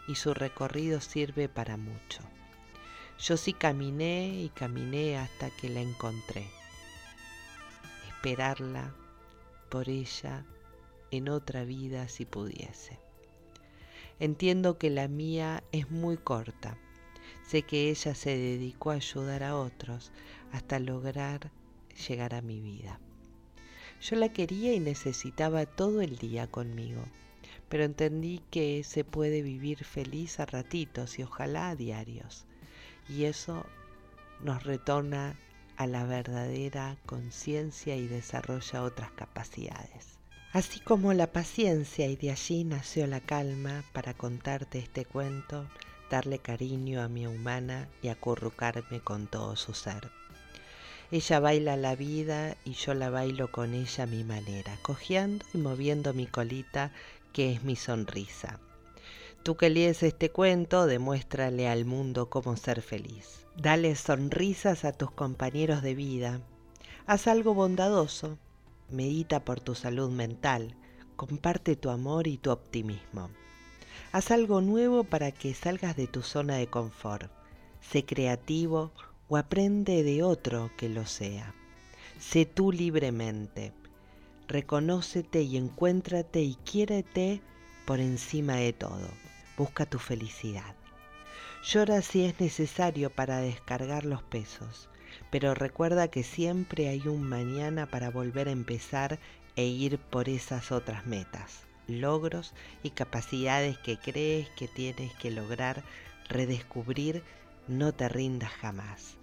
y 0.09 0.15
su 0.15 0.35
recorrido 0.35 1.01
sirve 1.01 1.49
para 1.49 1.77
mucho. 1.77 2.23
Yo 3.19 3.37
sí 3.37 3.53
caminé 3.53 4.29
y 4.29 4.49
caminé 4.51 5.19
hasta 5.19 5.51
que 5.51 5.69
la 5.69 5.81
encontré 5.81 6.47
esperarla 8.27 8.93
por 9.69 9.89
ella 9.89 10.45
en 11.13 11.29
otra 11.29 11.65
vida 11.65 12.09
si 12.09 12.25
pudiese. 12.25 12.99
Entiendo 14.19 14.79
que 14.79 14.91
la 14.91 15.07
mía 15.07 15.63
es 15.71 15.93
muy 15.93 16.17
corta. 16.17 16.77
Sé 17.47 17.63
que 17.63 17.91
ella 17.91 18.15
se 18.15 18.37
dedicó 18.37 18.91
a 18.91 18.95
ayudar 18.95 19.45
a 19.45 19.57
otros 19.57 20.11
hasta 20.53 20.79
lograr 20.79 21.53
llegar 22.09 22.35
a 22.35 22.43
mi 22.43 22.61
vida. 22.61 22.99
Yo 24.01 24.17
la 24.17 24.33
quería 24.33 24.75
y 24.75 24.81
necesitaba 24.81 25.65
todo 25.65 26.01
el 26.01 26.19
día 26.19 26.49
conmigo, 26.49 27.05
pero 27.69 27.85
entendí 27.85 28.43
que 28.51 28.83
se 28.85 29.05
puede 29.05 29.43
vivir 29.43 29.85
feliz 29.85 30.41
a 30.41 30.47
ratitos 30.47 31.19
y 31.19 31.23
ojalá 31.23 31.71
a 31.71 31.77
diarios, 31.77 32.47
y 33.09 33.25
eso 33.25 33.65
nos 34.43 34.65
retorna 34.65 35.39
a 35.77 35.87
la 35.87 36.05
verdadera 36.05 36.97
conciencia 37.07 37.97
y 37.97 38.07
desarrolla 38.07 38.83
otras 38.83 39.11
capacidades. 39.13 40.19
Así 40.53 40.81
como 40.81 41.13
la 41.13 41.33
paciencia 41.33 42.07
y 42.07 42.17
de 42.17 42.31
allí 42.31 42.65
nació 42.65 43.07
la 43.07 43.21
calma 43.21 43.85
para 43.93 44.15
contarte 44.15 44.79
este 44.79 45.05
cuento, 45.05 45.69
darle 46.11 46.39
cariño 46.39 47.03
a 47.03 47.09
mi 47.09 47.27
humana 47.27 47.89
y 48.03 48.09
acurrucarme 48.09 49.01
con 49.01 49.27
todo 49.27 49.57
su 49.57 49.75
ser. 49.75 50.11
Ella 51.11 51.39
baila 51.39 51.77
la 51.77 51.95
vida 51.95 52.57
y 52.65 52.73
yo 52.73 52.93
la 52.95 53.11
bailo 53.11 53.53
con 53.53 53.75
ella 53.75 54.05
a 54.05 54.07
mi 54.07 54.25
manera, 54.25 54.77
cojeando 54.83 55.45
y 55.55 55.59
moviendo 55.59 56.15
mi 56.15 56.27
colita 56.27 56.91
que 57.33 57.53
es 57.53 57.63
mi 57.63 57.77
sonrisa. 57.77 58.59
Tú 59.45 59.57
que 59.57 59.71
lees 59.71 60.03
este 60.03 60.31
cuento, 60.31 60.87
demuéstrale 60.87 61.69
al 61.69 61.85
mundo 61.85 62.29
cómo 62.29 62.57
ser 62.57 62.83
feliz. 62.83 63.47
Dale 63.57 63.95
sonrisas 63.95 64.85
a 64.85 64.93
tus 64.93 65.13
compañeros 65.13 65.83
de 65.83 65.95
vida. 65.95 66.41
Haz 67.07 67.29
algo 67.29 67.55
bondadoso. 67.55 68.39
Medita 68.91 69.45
por 69.45 69.61
tu 69.61 69.77
salud 69.77 70.11
mental. 70.11 70.75
Comparte 71.15 71.77
tu 71.77 71.91
amor 71.91 72.27
y 72.27 72.39
tu 72.39 72.51
optimismo. 72.51 73.31
Haz 74.13 74.31
algo 74.31 74.61
nuevo 74.61 75.05
para 75.05 75.33
que 75.33 75.55
salgas 75.55 75.97
de 75.97 76.07
tu 76.07 76.23
zona 76.23 76.57
de 76.57 76.67
confort. 76.67 77.31
Sé 77.81 78.05
creativo 78.05 78.93
o 79.29 79.37
aprende 79.37 80.03
de 80.03 80.23
otro 80.23 80.71
que 80.77 80.89
lo 80.89 81.07
sea. 81.07 81.55
Sé 82.19 82.47
tú 82.47 82.73
libremente. 82.73 83.73
Reconócete 84.49 85.43
y 85.43 85.57
encuéntrate 85.57 86.43
y 86.43 86.55
quiérete 86.65 87.43
por 87.85 88.01
encima 88.01 88.57
de 88.57 88.73
todo. 88.73 89.09
Busca 89.57 89.87
tu 89.87 89.99
felicidad. 89.99 90.75
Llora 91.65 92.03
si 92.03 92.25
es 92.25 92.39
necesario 92.41 93.11
para 93.11 93.39
descargar 93.39 94.05
los 94.05 94.23
pesos. 94.23 94.89
pero 95.31 95.55
recuerda 95.55 96.09
que 96.09 96.23
siempre 96.23 96.89
hay 96.89 97.09
un 97.09 97.23
mañana 97.23 97.87
para 97.87 98.11
volver 98.11 98.49
a 98.49 98.53
empezar 98.53 99.19
e 99.57 99.65
ir 99.65 99.99
por 99.99 100.29
esas 100.29 100.73
otras 100.73 101.07
metas, 101.07 101.66
logros 101.89 102.53
y 102.83 102.91
capacidades 102.91 103.79
que 103.79 103.99
crees 103.99 104.49
que 104.51 104.69
tienes 104.69 105.15
que 105.15 105.31
lograr 105.31 105.85
redescubrir, 106.29 107.23
no 107.69 107.93
te 107.93 108.09
rindas 108.09 108.51
jamás, 108.51 109.17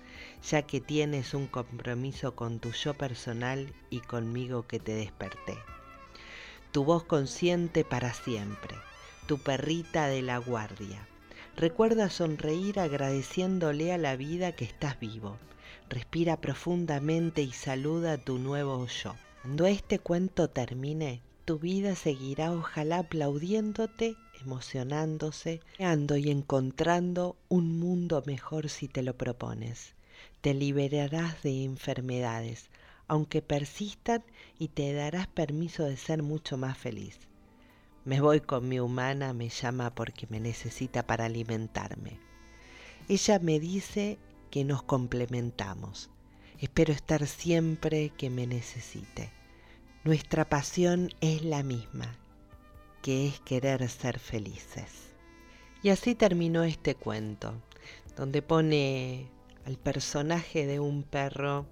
ya 0.49 0.61
que 0.63 0.81
tienes 0.81 1.33
un 1.33 1.47
compromiso 1.47 2.35
con 2.35 2.59
tu 2.59 2.71
yo 2.71 2.93
personal 2.93 3.73
y 3.89 3.99
conmigo 3.99 4.67
que 4.67 4.79
te 4.79 4.93
desperté. 4.93 5.57
Tu 6.71 6.83
voz 6.83 7.03
consciente 7.03 7.85
para 7.85 8.13
siempre, 8.13 8.75
tu 9.27 9.37
perrita 9.37 10.07
de 10.07 10.21
la 10.21 10.37
guardia. 10.37 11.07
Recuerda 11.55 12.09
sonreír 12.09 12.79
agradeciéndole 12.79 13.93
a 13.93 13.97
la 13.97 14.15
vida 14.15 14.53
que 14.53 14.65
estás 14.65 14.99
vivo. 14.99 15.37
Respira 15.87 16.37
profundamente 16.41 17.43
y 17.43 17.51
saluda 17.51 18.13
a 18.13 18.17
tu 18.17 18.39
nuevo 18.39 18.87
yo. 18.87 19.15
Cuando 19.43 19.67
este 19.67 19.99
cuento 19.99 20.49
termine, 20.49 21.21
tu 21.45 21.59
vida 21.59 21.95
seguirá 21.95 22.51
ojalá 22.51 22.99
aplaudiéndote, 22.99 24.15
emocionándose, 24.41 25.59
creando 25.75 26.15
y 26.15 26.31
encontrando 26.31 27.35
un 27.49 27.79
mundo 27.79 28.23
mejor 28.25 28.69
si 28.69 28.87
te 28.87 29.03
lo 29.03 29.17
propones. 29.17 29.93
Te 30.41 30.53
liberarás 30.53 31.43
de 31.43 31.63
enfermedades, 31.63 32.69
aunque 33.07 33.41
persistan 33.41 34.23
y 34.57 34.69
te 34.69 34.93
darás 34.93 35.27
permiso 35.27 35.83
de 35.83 35.97
ser 35.97 36.23
mucho 36.23 36.57
más 36.57 36.77
feliz. 36.77 37.19
Me 38.05 38.21
voy 38.21 38.39
con 38.39 38.67
mi 38.67 38.79
humana, 38.79 39.33
me 39.33 39.49
llama 39.49 39.93
porque 39.93 40.27
me 40.29 40.39
necesita 40.39 41.05
para 41.05 41.25
alimentarme. 41.25 42.19
Ella 43.09 43.39
me 43.39 43.59
dice 43.59 44.17
que 44.49 44.63
nos 44.63 44.83
complementamos. 44.83 46.09
Espero 46.59 46.93
estar 46.93 47.27
siempre 47.27 48.11
que 48.11 48.29
me 48.29 48.47
necesite. 48.47 49.42
Nuestra 50.03 50.49
pasión 50.49 51.09
es 51.21 51.43
la 51.43 51.63
misma, 51.63 52.17
que 53.01 53.27
es 53.27 53.39
querer 53.41 53.87
ser 53.89 54.19
felices. 54.19 55.13
Y 55.81 55.89
así 55.89 56.15
terminó 56.15 56.63
este 56.63 56.95
cuento, 56.95 57.53
donde 58.15 58.41
pone 58.41 59.29
al 59.65 59.77
personaje 59.77 60.65
de 60.65 60.79
un 60.79 61.03
perro 61.03 61.65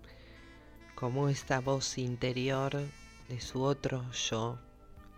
como 0.96 1.30
esta 1.30 1.60
voz 1.60 1.98
interior 1.98 2.80
de 3.30 3.42
su 3.42 3.64
otro 3.64 4.10
yo, 4.12 4.60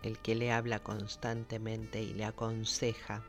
el 0.02 0.18
que 0.18 0.34
le 0.34 0.52
habla 0.52 0.80
constantemente 0.80 2.02
y 2.02 2.14
le 2.14 2.24
aconseja 2.24 3.24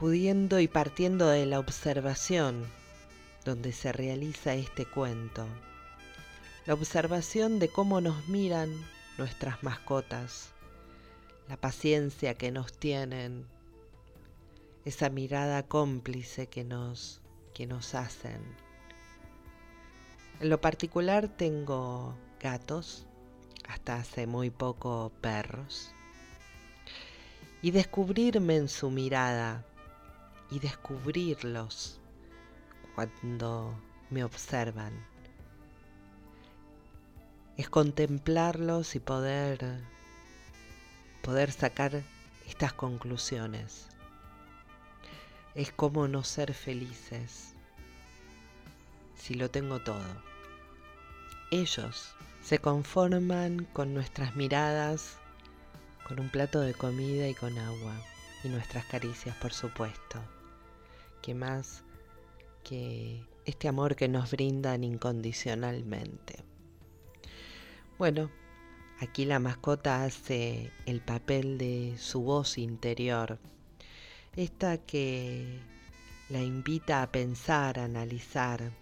pudiendo 0.00 0.60
y 0.60 0.66
partiendo 0.66 1.28
de 1.28 1.44
la 1.44 1.58
observación 1.58 2.64
donde 3.44 3.70
se 3.70 3.92
realiza 3.92 4.54
este 4.54 4.86
cuento, 4.86 5.46
la 6.70 6.74
observación 6.74 7.58
de 7.58 7.68
cómo 7.68 8.00
nos 8.00 8.28
miran 8.28 8.70
nuestras 9.18 9.60
mascotas, 9.64 10.52
la 11.48 11.56
paciencia 11.56 12.34
que 12.34 12.52
nos 12.52 12.72
tienen, 12.72 13.44
esa 14.84 15.10
mirada 15.10 15.64
cómplice 15.64 16.46
que 16.46 16.62
nos, 16.62 17.22
que 17.54 17.66
nos 17.66 17.96
hacen. 17.96 18.40
En 20.38 20.48
lo 20.48 20.60
particular 20.60 21.26
tengo 21.26 22.14
gatos, 22.38 23.04
hasta 23.68 23.96
hace 23.96 24.28
muy 24.28 24.50
poco 24.50 25.10
perros, 25.20 25.92
y 27.62 27.72
descubrirme 27.72 28.54
en 28.54 28.68
su 28.68 28.90
mirada 28.92 29.66
y 30.52 30.60
descubrirlos 30.60 32.00
cuando 32.94 33.74
me 34.08 34.22
observan. 34.22 35.09
Es 37.60 37.68
contemplarlos 37.68 38.96
y 38.96 39.00
poder 39.00 39.82
poder 41.20 41.52
sacar 41.52 42.02
estas 42.48 42.72
conclusiones. 42.72 43.86
Es 45.54 45.70
como 45.70 46.08
no 46.08 46.24
ser 46.24 46.54
felices 46.54 47.52
si 49.14 49.34
lo 49.34 49.50
tengo 49.50 49.78
todo. 49.80 50.06
Ellos 51.50 52.14
se 52.42 52.60
conforman 52.60 53.66
con 53.74 53.92
nuestras 53.92 54.34
miradas, 54.36 55.18
con 56.08 56.18
un 56.18 56.30
plato 56.30 56.62
de 56.62 56.72
comida 56.72 57.28
y 57.28 57.34
con 57.34 57.58
agua, 57.58 57.94
y 58.42 58.48
nuestras 58.48 58.86
caricias, 58.86 59.36
por 59.36 59.52
supuesto 59.52 60.18
que 61.20 61.34
más 61.34 61.82
que 62.64 63.22
este 63.44 63.68
amor 63.68 63.96
que 63.96 64.08
nos 64.08 64.30
brindan 64.30 64.82
incondicionalmente. 64.82 66.49
Bueno, 68.00 68.30
aquí 68.98 69.26
la 69.26 69.38
mascota 69.40 70.04
hace 70.04 70.72
el 70.86 71.02
papel 71.02 71.58
de 71.58 71.96
su 71.98 72.22
voz 72.22 72.56
interior, 72.56 73.38
esta 74.36 74.78
que 74.78 75.60
la 76.30 76.40
invita 76.40 77.02
a 77.02 77.12
pensar, 77.12 77.78
a 77.78 77.84
analizar, 77.84 78.72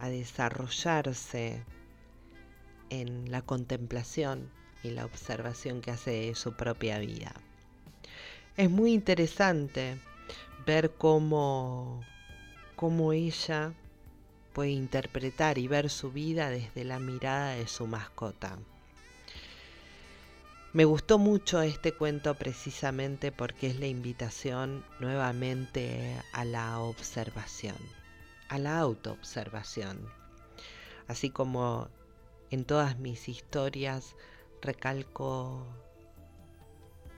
a 0.00 0.08
desarrollarse 0.08 1.62
en 2.90 3.30
la 3.30 3.42
contemplación 3.42 4.50
y 4.82 4.90
la 4.90 5.04
observación 5.04 5.80
que 5.80 5.92
hace 5.92 6.10
de 6.10 6.34
su 6.34 6.56
propia 6.56 6.98
vida. 6.98 7.32
Es 8.56 8.68
muy 8.68 8.92
interesante 8.92 10.00
ver 10.66 10.90
cómo, 10.98 12.00
cómo 12.74 13.12
ella 13.12 13.72
puede 14.56 14.70
interpretar 14.70 15.58
y 15.58 15.68
ver 15.68 15.90
su 15.90 16.10
vida 16.10 16.48
desde 16.48 16.82
la 16.82 16.98
mirada 16.98 17.50
de 17.50 17.68
su 17.68 17.86
mascota. 17.86 18.56
Me 20.72 20.86
gustó 20.86 21.18
mucho 21.18 21.60
este 21.60 21.92
cuento 21.92 22.34
precisamente 22.36 23.32
porque 23.32 23.66
es 23.66 23.78
la 23.78 23.86
invitación 23.86 24.82
nuevamente 24.98 26.16
a 26.32 26.46
la 26.46 26.80
observación, 26.80 27.76
a 28.48 28.56
la 28.58 28.78
autoobservación. 28.78 30.00
Así 31.06 31.28
como 31.28 31.90
en 32.50 32.64
todas 32.64 32.98
mis 32.98 33.28
historias 33.28 34.16
recalco 34.62 35.66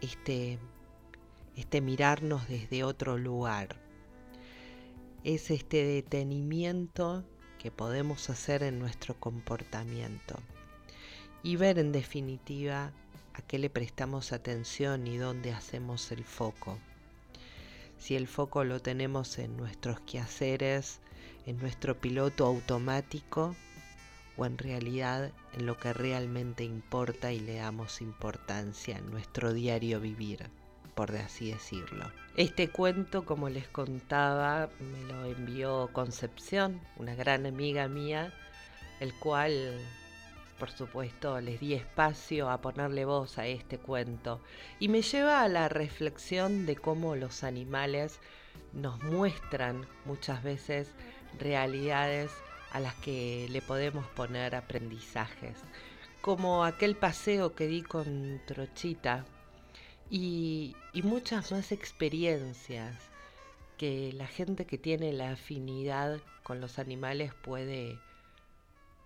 este 0.01 0.59
este 1.55 1.81
mirarnos 1.81 2.49
desde 2.49 2.83
otro 2.83 3.17
lugar. 3.17 3.88
Es 5.25 5.51
este 5.51 5.85
detenimiento 5.85 7.25
que 7.59 7.73
podemos 7.73 8.31
hacer 8.31 8.63
en 8.63 8.79
nuestro 8.79 9.19
comportamiento 9.19 10.39
y 11.43 11.57
ver 11.57 11.81
en 11.81 11.91
definitiva 11.91 12.93
a 13.35 13.43
qué 13.43 13.59
le 13.59 13.69
prestamos 13.69 14.33
atención 14.33 15.09
y 15.09 15.17
dónde 15.17 15.53
hacemos 15.53 16.13
el 16.13 16.23
foco. 16.23 16.79
Si 17.99 18.15
el 18.15 18.29
foco 18.29 18.63
lo 18.63 18.81
tenemos 18.81 19.39
en 19.39 19.57
nuestros 19.57 19.99
quehaceres, 20.01 21.01
en 21.47 21.59
nuestro 21.59 22.01
piloto 22.01 22.47
automático 22.47 23.57
o 24.37 24.47
en 24.47 24.57
realidad 24.57 25.33
en 25.53 25.67
lo 25.67 25.77
que 25.77 25.93
realmente 25.93 26.63
importa 26.63 27.33
y 27.33 27.41
le 27.41 27.57
damos 27.57 28.03
importancia 28.03 28.97
en 28.97 29.11
nuestro 29.11 29.53
diario 29.53 30.01
vivir 30.01 30.49
por 30.99 31.15
así 31.15 31.53
decirlo. 31.53 32.11
Este 32.39 32.69
cuento, 32.69 33.25
como 33.25 33.49
les 33.49 33.67
contaba, 33.67 34.71
me 34.79 35.03
lo 35.13 35.25
envió 35.25 35.91
Concepción, 35.93 36.81
una 36.97 37.17
gran 37.17 37.47
amiga 37.47 37.89
mía, 37.89 38.33
el 39.01 39.13
cual, 39.15 39.77
por 40.57 40.71
supuesto, 40.71 41.41
les 41.41 41.59
di 41.59 41.75
espacio 41.75 42.49
a 42.49 42.61
ponerle 42.61 43.05
voz 43.05 43.39
a 43.39 43.49
este 43.49 43.79
cuento. 43.79 44.41
Y 44.79 44.87
me 44.87 45.03
lleva 45.03 45.43
a 45.43 45.49
la 45.49 45.69
reflexión 45.69 46.65
de 46.65 46.77
cómo 46.77 47.17
los 47.17 47.43
animales 47.43 48.21
nos 48.73 49.03
muestran 49.03 49.85
muchas 50.05 50.45
veces 50.45 50.93
realidades 51.41 52.31
a 52.71 52.79
las 52.79 52.95
que 52.95 53.49
le 53.51 53.63
podemos 53.63 54.07
poner 54.11 54.55
aprendizajes, 54.55 55.59
como 56.21 56.65
aquel 56.65 56.95
paseo 56.95 57.57
que 57.57 57.67
di 57.67 57.83
con 57.83 58.41
Trochita 58.47 59.25
y, 60.11 60.75
muchas 61.03 61.53
más 61.53 61.71
experiencias 61.71 62.97
que 63.77 64.13
la 64.13 64.27
gente 64.27 64.67
que 64.67 64.79
tiene 64.79 65.13
la 65.13 65.33
afinidad 65.33 66.21
con 66.43 66.61
los 66.61 66.79
animales 66.79 67.33
puede, 67.35 67.99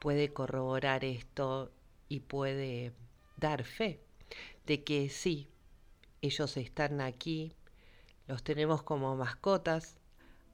puede 0.01 0.33
corroborar 0.33 1.05
esto 1.05 1.71
y 2.09 2.21
puede 2.21 2.93
dar 3.37 3.65
fe 3.65 4.01
de 4.67 4.85
que 4.85 5.09
sí, 5.09 5.49
ellos 6.23 6.57
están 6.57 7.01
aquí, 7.01 7.53
los 8.27 8.43
tenemos 8.43 8.83
como 8.83 9.17
mascotas. 9.17 9.99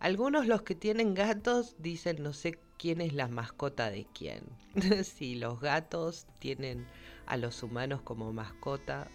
Algunos 0.00 0.46
los 0.46 0.62
que 0.62 0.74
tienen 0.74 1.14
gatos 1.14 1.76
dicen 1.78 2.22
no 2.22 2.32
sé 2.32 2.58
quién 2.78 3.00
es 3.00 3.12
la 3.12 3.28
mascota 3.28 3.90
de 3.90 4.06
quién. 4.14 4.44
si 5.04 5.34
los 5.34 5.60
gatos 5.60 6.26
tienen 6.38 6.86
a 7.26 7.36
los 7.36 7.62
humanos 7.62 8.00
como 8.02 8.32
mascota 8.32 9.08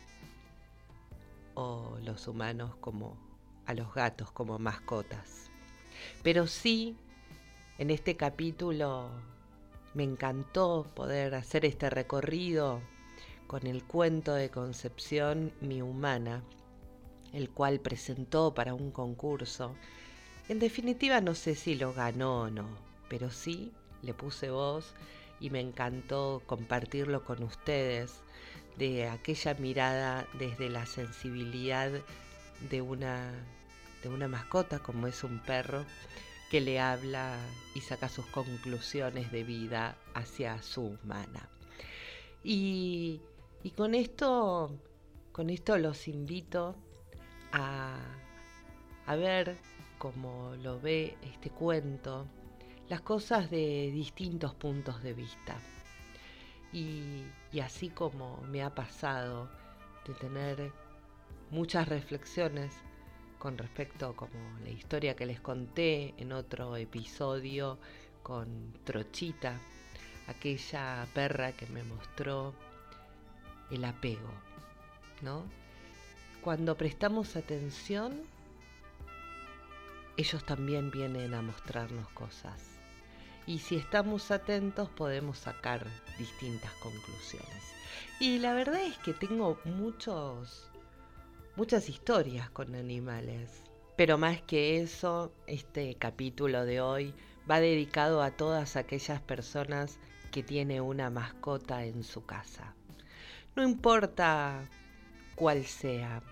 o 1.56 1.98
los 2.04 2.28
humanos 2.28 2.76
como 2.80 3.18
a 3.66 3.74
los 3.74 3.94
gatos 3.94 4.32
como 4.32 4.60
mascotas. 4.60 5.50
Pero 6.24 6.48
sí 6.48 6.98
En 7.80 7.90
este 7.90 8.16
capítulo 8.16 9.10
me 9.96 10.04
encantó 10.04 10.86
poder 10.96 11.34
hacer 11.34 11.66
este 11.66 11.90
recorrido 11.90 12.82
con 13.48 13.66
el 13.68 13.84
cuento 13.84 14.34
de 14.34 14.50
Concepción 14.50 15.52
Mi 15.60 15.82
Humana, 15.82 16.44
el 17.34 17.50
cual 17.50 17.80
presentó 17.80 18.54
para 18.54 18.74
un 18.74 18.92
concurso. 18.92 19.76
En 20.50 20.60
definitiva 20.60 21.20
no 21.20 21.34
sé 21.36 21.56
si 21.56 21.76
lo 21.76 21.94
ganó 21.94 22.42
o 22.42 22.50
no, 22.50 22.68
pero 23.10 23.32
sí 23.32 23.72
le 24.04 24.14
puse 24.14 24.52
voz 24.52 24.94
y 25.40 25.50
me 25.50 25.60
encantó 25.60 26.42
compartirlo 26.46 27.24
con 27.24 27.44
ustedes 27.44 28.22
de 28.78 29.08
aquella 29.08 29.54
mirada 29.56 30.28
desde 30.34 30.70
la 30.70 30.86
sensibilidad 30.86 31.92
de 32.70 32.82
una, 32.82 33.32
de 34.02 34.10
una 34.10 34.28
mascota 34.28 34.80
como 34.80 35.08
es 35.08 35.24
un 35.24 35.40
perro 35.40 35.86
que 36.50 36.62
le 36.62 36.80
habla 36.80 37.38
y 37.76 37.82
saca 37.82 38.10
sus 38.10 38.26
conclusiones 38.28 39.32
de 39.32 39.44
vida 39.44 39.98
hacia 40.14 40.62
su 40.62 40.98
humana. 41.02 41.50
Y, 42.44 43.22
y 43.64 43.72
con 43.72 43.96
esto, 43.96 44.78
con 45.32 45.50
esto 45.50 45.78
los 45.78 46.08
invito 46.08 46.76
a, 47.52 47.98
a 49.06 49.16
ver 49.16 49.58
cómo 49.98 50.54
lo 50.62 50.80
ve 50.80 51.18
este 51.24 51.50
cuento, 51.50 52.28
las 52.90 53.02
cosas 53.02 53.50
de 53.50 53.90
distintos 53.92 54.54
puntos 54.54 55.02
de 55.02 55.14
vista. 55.14 55.58
Y, 56.72 57.24
y 57.54 57.60
así 57.60 57.90
como 57.90 58.42
me 58.50 58.64
ha 58.64 58.74
pasado 58.74 59.48
de 60.08 60.14
tener 60.16 60.72
muchas 61.52 61.88
reflexiones 61.88 62.74
con 63.38 63.58
respecto 63.58 64.16
como 64.16 64.58
la 64.64 64.70
historia 64.70 65.16
que 65.16 65.28
les 65.28 65.40
conté 65.40 66.16
en 66.18 66.32
otro 66.32 66.76
episodio 66.76 67.78
con 68.24 68.74
Trochita, 68.84 69.60
aquella 70.28 71.06
perra 71.14 71.52
que 71.52 71.68
me 71.68 71.84
mostró 71.84 72.56
el 73.70 73.86
apego, 73.86 74.32
¿no? 75.22 75.44
Cuando 76.42 76.76
prestamos 76.76 77.36
atención, 77.36 78.22
ellos 80.18 80.44
también 80.46 80.90
vienen 80.90 81.34
a 81.34 81.42
mostrarnos 81.42 82.10
cosas. 82.10 82.73
Y 83.46 83.60
si 83.60 83.76
estamos 83.76 84.32
atentos 84.32 84.90
podemos 84.90 85.38
sacar 85.38 85.86
distintas 86.18 86.72
conclusiones. 86.74 87.74
Y 88.20 88.40
la 88.40 88.54
verdad 88.54 88.82
es 88.82 88.98
que 89.00 89.14
tengo 89.14 89.60
muchos 89.66 90.70
muchas 91.56 91.90
historias 91.90 92.50
con 92.50 92.76
animales. 92.76 93.64
Pero 93.96 94.18
más 94.18 94.42
que 94.42 94.82
eso, 94.82 95.32
este 95.46 95.96
capítulo 95.96 96.66
de 96.66 96.82
hoy 96.82 97.14
va 97.50 97.60
dedicado 97.60 98.24
a 98.24 98.32
todas 98.32 98.76
aquellas 98.76 99.22
personas 99.22 100.00
que 100.32 100.42
tiene 100.42 100.82
una 100.82 101.10
mascota 101.10 101.86
en 101.86 102.04
su 102.04 102.26
casa. 102.26 102.74
No 103.56 103.64
importa 103.64 104.68
cuál 105.36 105.64
sea, 105.66 106.24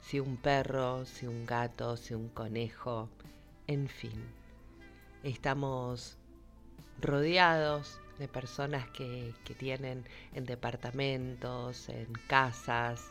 si 0.00 0.18
un 0.18 0.38
perro, 0.38 1.04
si 1.04 1.26
un 1.26 1.44
gato, 1.44 1.96
si 1.98 2.14
un 2.14 2.30
conejo, 2.30 3.10
en 3.66 3.88
fin. 3.88 4.24
Estamos 5.22 6.16
rodeados 7.02 8.00
de 8.18 8.28
personas 8.28 8.88
que, 8.90 9.34
que 9.44 9.54
tienen 9.54 10.04
en 10.34 10.44
departamentos, 10.44 11.88
en 11.88 12.12
casas, 12.28 13.10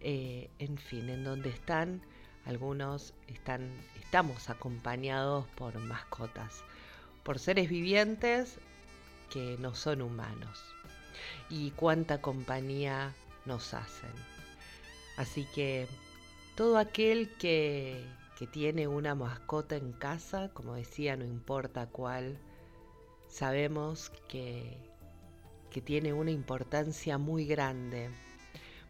eh, 0.00 0.50
en 0.58 0.78
fin, 0.78 1.08
en 1.08 1.24
donde 1.24 1.50
están, 1.50 2.02
algunos 2.44 3.14
están, 3.26 3.70
estamos 4.00 4.48
acompañados 4.48 5.46
por 5.56 5.78
mascotas, 5.78 6.62
por 7.22 7.38
seres 7.38 7.68
vivientes 7.68 8.58
que 9.30 9.56
no 9.58 9.74
son 9.74 10.02
humanos. 10.02 10.62
Y 11.50 11.72
cuánta 11.72 12.20
compañía 12.20 13.12
nos 13.44 13.74
hacen. 13.74 14.12
Así 15.16 15.46
que 15.54 15.88
todo 16.56 16.78
aquel 16.78 17.34
que, 17.38 18.04
que 18.38 18.46
tiene 18.46 18.86
una 18.86 19.14
mascota 19.14 19.76
en 19.76 19.92
casa, 19.92 20.50
como 20.54 20.74
decía, 20.74 21.16
no 21.16 21.24
importa 21.24 21.86
cuál, 21.86 22.38
sabemos 23.38 24.10
que, 24.28 24.76
que 25.70 25.80
tiene 25.80 26.12
una 26.12 26.30
importancia 26.30 27.18
muy 27.18 27.46
grande 27.46 28.10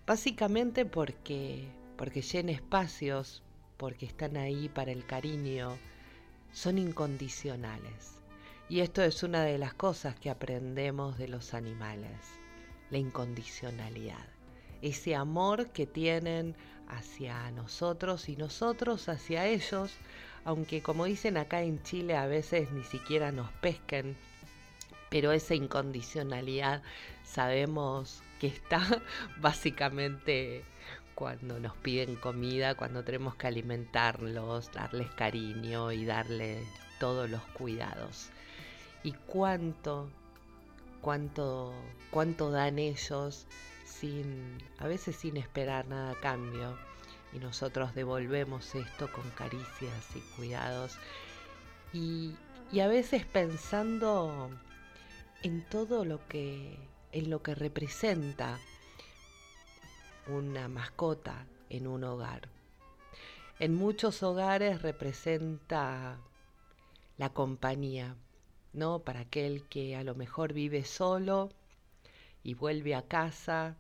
Básicamente 0.09 0.87
porque, 0.87 1.69
porque 1.99 2.23
llena 2.23 2.53
espacios, 2.53 3.43
porque 3.77 4.07
están 4.07 4.39
ahí 4.39 4.71
para 4.71 4.91
el 4.91 5.05
cariño, 5.05 5.77
son 6.51 6.79
incondicionales. 6.79 8.15
Y 8.71 8.81
esto 8.81 9.03
es 9.03 9.23
una 9.23 9.43
de 9.43 9.59
las 9.59 9.75
cosas 9.75 10.19
que 10.19 10.31
aprendemos 10.31 11.19
de 11.19 11.29
los 11.29 11.53
animales, 11.53 12.17
la 12.89 12.97
incondicionalidad. 12.97 14.25
Ese 14.81 15.15
amor 15.15 15.73
que 15.73 15.87
tienen 15.87 16.57
hacia 16.89 17.51
nosotros 17.51 18.31
y 18.31 18.37
nosotros 18.37 19.11
hacia 19.11 19.47
ellos, 19.47 19.93
aunque 20.47 20.83
como 20.83 21.05
dicen 21.05 21.37
acá 21.37 21.61
en 21.61 21.83
Chile 21.83 22.17
a 22.17 22.27
veces 22.27 22.73
ni 22.73 22.85
siquiera 22.85 23.31
nos 23.31 23.53
pesquen, 23.61 24.17
pero 25.11 25.33
esa 25.33 25.55
incondicionalidad 25.55 26.83
sabemos 27.25 28.23
que 28.41 28.49
está 28.49 28.81
básicamente 29.41 30.65
cuando 31.15 31.59
nos 31.59 31.77
piden 31.79 32.15
comida, 32.15 32.77
cuando 32.77 33.03
tenemos 33.03 33.35
que 33.35 33.49
alimentarlos, 33.49 34.71
darles 34.73 35.11
cariño 35.11 35.91
y 35.91 36.05
darles 36.05 36.65
todos 37.01 37.29
los 37.29 37.43
cuidados. 37.55 38.31
Y 39.03 39.13
cuánto, 39.27 40.09
cuánto, 41.01 41.75
cuánto 42.11 42.51
dan 42.53 42.79
ellos 42.79 43.47
sin, 43.85 44.59
a 44.79 44.87
veces 44.87 45.17
sin 45.17 45.37
esperar 45.37 45.89
nada 45.89 46.13
a 46.13 46.21
cambio. 46.21 46.77
Y 47.33 47.41
nosotros 47.41 47.97
devolvemos 47.97 48.75
esto 48.77 49.11
con 49.13 49.29
caricias 49.31 50.15
y 50.15 50.21
cuidados. 50.37 50.99
Y, 51.93 52.37
y 52.71 52.79
a 52.79 52.87
veces 52.87 53.25
pensando 53.27 54.51
en 55.43 55.63
todo 55.69 56.05
lo 56.05 56.27
que 56.29 56.77
en 57.13 57.31
lo 57.31 57.43
que 57.43 57.55
representa 57.55 58.59
una 60.27 60.69
mascota 60.69 61.47
en 61.71 61.87
un 61.87 62.05
hogar. 62.05 62.49
En 63.59 63.75
muchos 63.75 64.23
hogares 64.23 64.83
representa 64.83 66.19
la 67.17 67.31
compañía, 67.31 68.17
¿no? 68.73 69.01
Para 69.01 69.21
aquel 69.21 69.67
que 69.69 69.97
a 69.97 70.05
lo 70.05 70.15
mejor 70.15 70.53
vive 70.53 70.85
solo 70.85 71.49
y 72.43 72.55
vuelve 72.55 72.95
a 72.95 73.03
casa 73.03 73.77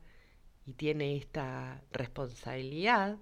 y 0.65 0.73
tiene 0.73 1.17
esta 1.17 1.83
responsabilidad, 1.93 3.19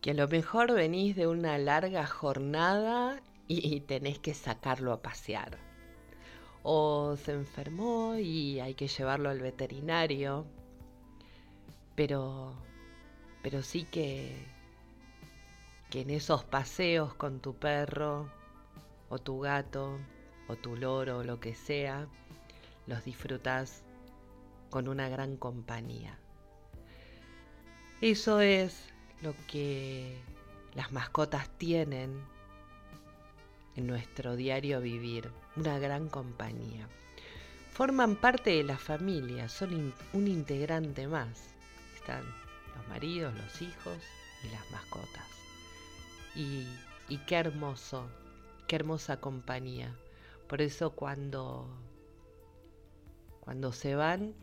que 0.00 0.10
a 0.10 0.14
lo 0.14 0.28
mejor 0.28 0.72
venís 0.72 1.16
de 1.16 1.26
una 1.26 1.56
larga 1.58 2.06
jornada 2.06 3.22
y 3.46 3.80
tenés 3.80 4.18
que 4.18 4.34
sacarlo 4.34 4.92
a 4.92 5.02
pasear 5.02 5.73
o 6.64 7.16
se 7.16 7.32
enfermó 7.32 8.16
y 8.16 8.58
hay 8.58 8.74
que 8.74 8.88
llevarlo 8.88 9.28
al 9.28 9.38
veterinario. 9.38 10.46
Pero, 11.94 12.54
pero 13.42 13.62
sí 13.62 13.84
que, 13.84 14.34
que 15.90 16.00
en 16.00 16.10
esos 16.10 16.42
paseos 16.42 17.14
con 17.14 17.40
tu 17.40 17.54
perro 17.54 18.30
o 19.10 19.18
tu 19.18 19.40
gato 19.40 19.98
o 20.48 20.56
tu 20.56 20.74
loro 20.74 21.18
o 21.18 21.22
lo 21.22 21.38
que 21.38 21.54
sea, 21.54 22.08
los 22.86 23.04
disfrutas 23.04 23.82
con 24.70 24.88
una 24.88 25.08
gran 25.08 25.36
compañía. 25.36 26.18
Eso 28.00 28.40
es 28.40 28.88
lo 29.20 29.34
que 29.46 30.18
las 30.74 30.92
mascotas 30.92 31.50
tienen 31.58 32.33
en 33.76 33.86
nuestro 33.86 34.36
diario 34.36 34.80
vivir 34.80 35.30
una 35.56 35.78
gran 35.78 36.08
compañía. 36.08 36.88
Forman 37.72 38.16
parte 38.16 38.50
de 38.50 38.62
la 38.62 38.78
familia, 38.78 39.48
son 39.48 39.92
un 40.12 40.28
integrante 40.28 41.08
más. 41.08 41.54
Están 41.96 42.24
los 42.76 42.88
maridos, 42.88 43.34
los 43.34 43.62
hijos 43.62 43.98
y 44.44 44.48
las 44.48 44.70
mascotas. 44.70 45.26
Y, 46.36 46.66
y 47.08 47.18
qué 47.26 47.36
hermoso, 47.36 48.08
qué 48.68 48.76
hermosa 48.76 49.20
compañía. 49.20 49.94
Por 50.48 50.62
eso 50.62 50.90
cuando, 50.90 51.68
cuando 53.40 53.72
se 53.72 53.96
van, 53.96 54.34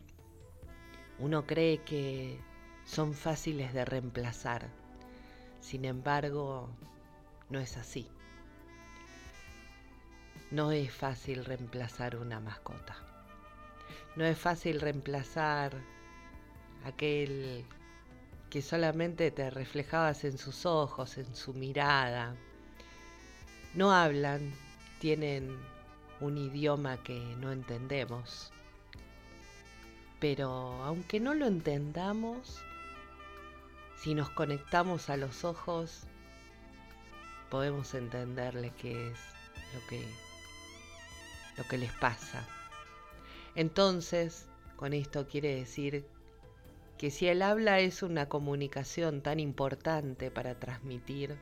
uno 1.20 1.46
cree 1.46 1.78
que 1.84 2.40
son 2.84 3.14
fáciles 3.14 3.74
de 3.74 3.86
reemplazar. 3.86 4.68
Sin 5.62 5.86
embargo, 5.86 6.70
no 7.50 7.60
es 7.60 7.78
así. 7.78 8.10
No 10.52 10.72
es 10.72 10.94
fácil 10.94 11.46
reemplazar 11.46 12.18
una 12.18 12.42
mascota. 12.42 12.98
No 14.18 14.26
es 14.26 14.38
fácil 14.38 14.82
reemplazar 14.82 15.74
aquel 16.84 17.66
que 18.50 18.62
solamente 18.62 19.32
te 19.32 19.50
reflejabas 19.50 20.26
en 20.26 20.38
sus 20.38 20.66
ojos, 20.66 21.18
en 21.18 21.34
su 21.34 21.54
mirada. 21.54 22.36
No 23.74 23.94
hablan, 23.94 24.54
tienen 25.00 25.58
un 26.20 26.38
idioma 26.38 27.02
que 27.02 27.18
no 27.40 27.54
entendemos. 27.54 28.52
Pero 30.20 30.50
aunque 30.84 31.22
no 31.22 31.34
lo 31.34 31.48
entendamos, 31.48 32.62
si 34.02 34.14
nos 34.14 34.30
conectamos 34.32 35.10
a 35.10 35.16
los 35.16 35.46
ojos, 35.46 36.04
podemos 37.50 37.94
entenderle 37.94 38.74
qué 38.78 39.12
es 39.12 39.20
lo 39.74 39.88
que, 39.88 40.31
lo 41.58 41.64
que 41.66 41.78
les 41.78 41.92
pasa. 41.94 42.48
Entonces, 43.56 44.48
con 44.76 44.94
esto 44.94 45.28
quiere 45.28 45.56
decir 45.56 46.06
que 46.98 47.12
si 47.12 47.28
el 47.28 47.42
habla 47.42 47.80
es 47.80 48.04
una 48.04 48.30
comunicación 48.30 49.22
tan 49.22 49.40
importante 49.40 50.32
para 50.32 50.60
transmitir, 50.60 51.38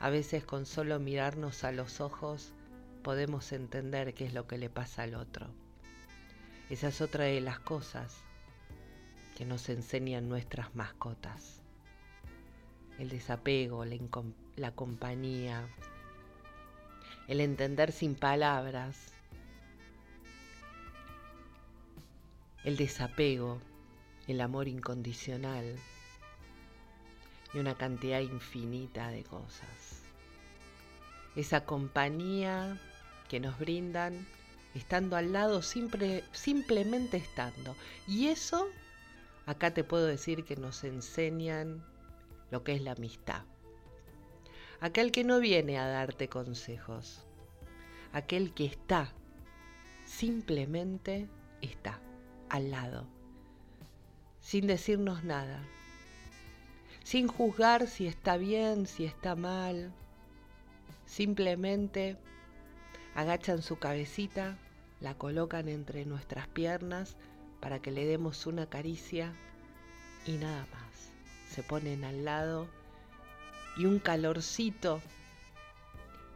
a 0.00 0.10
veces 0.10 0.44
con 0.44 0.66
solo 0.66 0.98
mirarnos 0.98 1.64
a 1.64 1.72
los 1.72 2.00
ojos 2.00 2.52
podemos 3.02 3.52
entender 3.52 4.14
qué 4.14 4.26
es 4.26 4.34
lo 4.34 4.46
que 4.46 4.58
le 4.58 4.68
pasa 4.68 5.02
al 5.04 5.14
otro. 5.14 5.46
Esa 6.70 6.88
es 6.88 7.00
otra 7.00 7.24
de 7.24 7.40
las 7.40 7.58
cosas 7.58 8.16
que 9.36 9.44
nos 9.44 9.68
enseñan 9.68 10.28
nuestras 10.28 10.74
mascotas. 10.74 11.60
El 12.98 13.08
desapego, 13.08 13.84
la, 13.84 13.96
la 14.56 14.74
compañía, 14.74 15.66
el 17.26 17.40
entender 17.40 17.92
sin 17.92 18.14
palabras, 18.14 19.12
el 22.64 22.76
desapego, 22.76 23.58
el 24.26 24.40
amor 24.40 24.68
incondicional 24.68 25.76
y 27.54 27.58
una 27.58 27.74
cantidad 27.74 28.20
infinita 28.20 29.08
de 29.08 29.24
cosas. 29.24 30.02
Esa 31.36 31.64
compañía 31.64 32.78
que 33.28 33.40
nos 33.40 33.58
brindan 33.58 34.26
estando 34.74 35.16
al 35.16 35.32
lado, 35.32 35.62
simplemente 35.62 37.16
estando. 37.16 37.74
Y 38.06 38.28
eso, 38.28 38.68
acá 39.46 39.72
te 39.72 39.82
puedo 39.82 40.06
decir 40.06 40.44
que 40.44 40.56
nos 40.56 40.84
enseñan 40.84 41.84
lo 42.50 42.62
que 42.62 42.74
es 42.74 42.82
la 42.82 42.92
amistad. 42.92 43.42
Aquel 44.80 45.12
que 45.12 45.24
no 45.24 45.40
viene 45.40 45.78
a 45.78 45.86
darte 45.86 46.28
consejos, 46.28 47.24
aquel 48.12 48.52
que 48.52 48.66
está, 48.66 49.12
simplemente 50.04 51.28
está 51.62 52.00
al 52.50 52.70
lado, 52.70 53.06
sin 54.40 54.66
decirnos 54.66 55.24
nada, 55.24 55.62
sin 57.04 57.28
juzgar 57.28 57.86
si 57.86 58.06
está 58.06 58.36
bien, 58.36 58.86
si 58.86 59.04
está 59.04 59.34
mal, 59.34 59.92
simplemente 61.06 62.16
agachan 63.14 63.62
su 63.62 63.78
cabecita, 63.78 64.58
la 65.00 65.14
colocan 65.14 65.68
entre 65.68 66.04
nuestras 66.04 66.46
piernas 66.48 67.16
para 67.60 67.80
que 67.80 67.90
le 67.90 68.04
demos 68.04 68.46
una 68.46 68.66
caricia 68.66 69.32
y 70.26 70.32
nada 70.32 70.66
más. 70.72 71.12
Se 71.48 71.62
ponen 71.62 72.04
al 72.04 72.24
lado 72.24 72.68
y 73.76 73.86
un 73.86 73.98
calorcito 73.98 75.00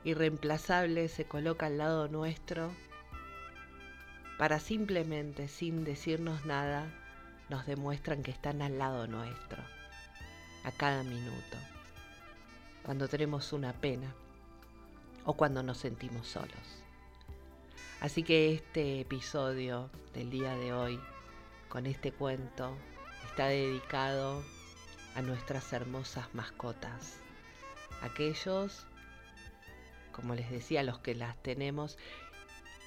irreemplazable 0.04 1.08
se 1.08 1.24
coloca 1.24 1.66
al 1.66 1.78
lado 1.78 2.08
nuestro 2.08 2.72
para 4.38 4.58
simplemente, 4.58 5.48
sin 5.48 5.84
decirnos 5.84 6.44
nada, 6.44 6.86
nos 7.48 7.66
demuestran 7.66 8.22
que 8.22 8.30
están 8.30 8.62
al 8.62 8.78
lado 8.78 9.06
nuestro, 9.06 9.62
a 10.64 10.72
cada 10.72 11.02
minuto, 11.02 11.56
cuando 12.82 13.08
tenemos 13.08 13.52
una 13.52 13.72
pena 13.72 14.12
o 15.24 15.34
cuando 15.34 15.62
nos 15.62 15.78
sentimos 15.78 16.26
solos. 16.26 16.82
Así 18.00 18.22
que 18.22 18.52
este 18.52 19.00
episodio 19.00 19.90
del 20.12 20.30
día 20.30 20.56
de 20.56 20.72
hoy, 20.72 21.00
con 21.68 21.86
este 21.86 22.12
cuento, 22.12 22.76
está 23.30 23.46
dedicado 23.46 24.42
a 25.14 25.22
nuestras 25.22 25.72
hermosas 25.72 26.34
mascotas, 26.34 27.18
aquellos, 28.02 28.84
como 30.12 30.34
les 30.34 30.50
decía, 30.50 30.82
los 30.82 30.98
que 30.98 31.14
las 31.14 31.36
tenemos, 31.42 31.96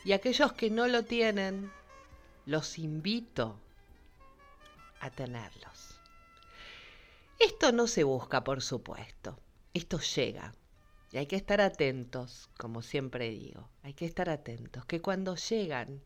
y 0.07 0.13
aquellos 0.13 0.53
que 0.53 0.69
no 0.69 0.87
lo 0.87 1.03
tienen, 1.03 1.69
los 2.45 2.79
invito 2.79 3.59
a 5.01 5.09
tenerlos. 5.09 5.99
Esto 7.37 7.73
no 7.73 7.87
se 7.87 8.05
busca, 8.05 8.41
por 8.41 8.61
supuesto, 8.61 9.37
esto 9.73 9.99
llega. 9.99 10.53
Y 11.11 11.17
hay 11.17 11.25
que 11.25 11.35
estar 11.35 11.59
atentos, 11.59 12.49
como 12.57 12.83
siempre 12.83 13.31
digo, 13.31 13.67
hay 13.83 13.93
que 13.93 14.05
estar 14.05 14.29
atentos, 14.29 14.85
que 14.85 15.01
cuando 15.01 15.35
llegan 15.35 16.01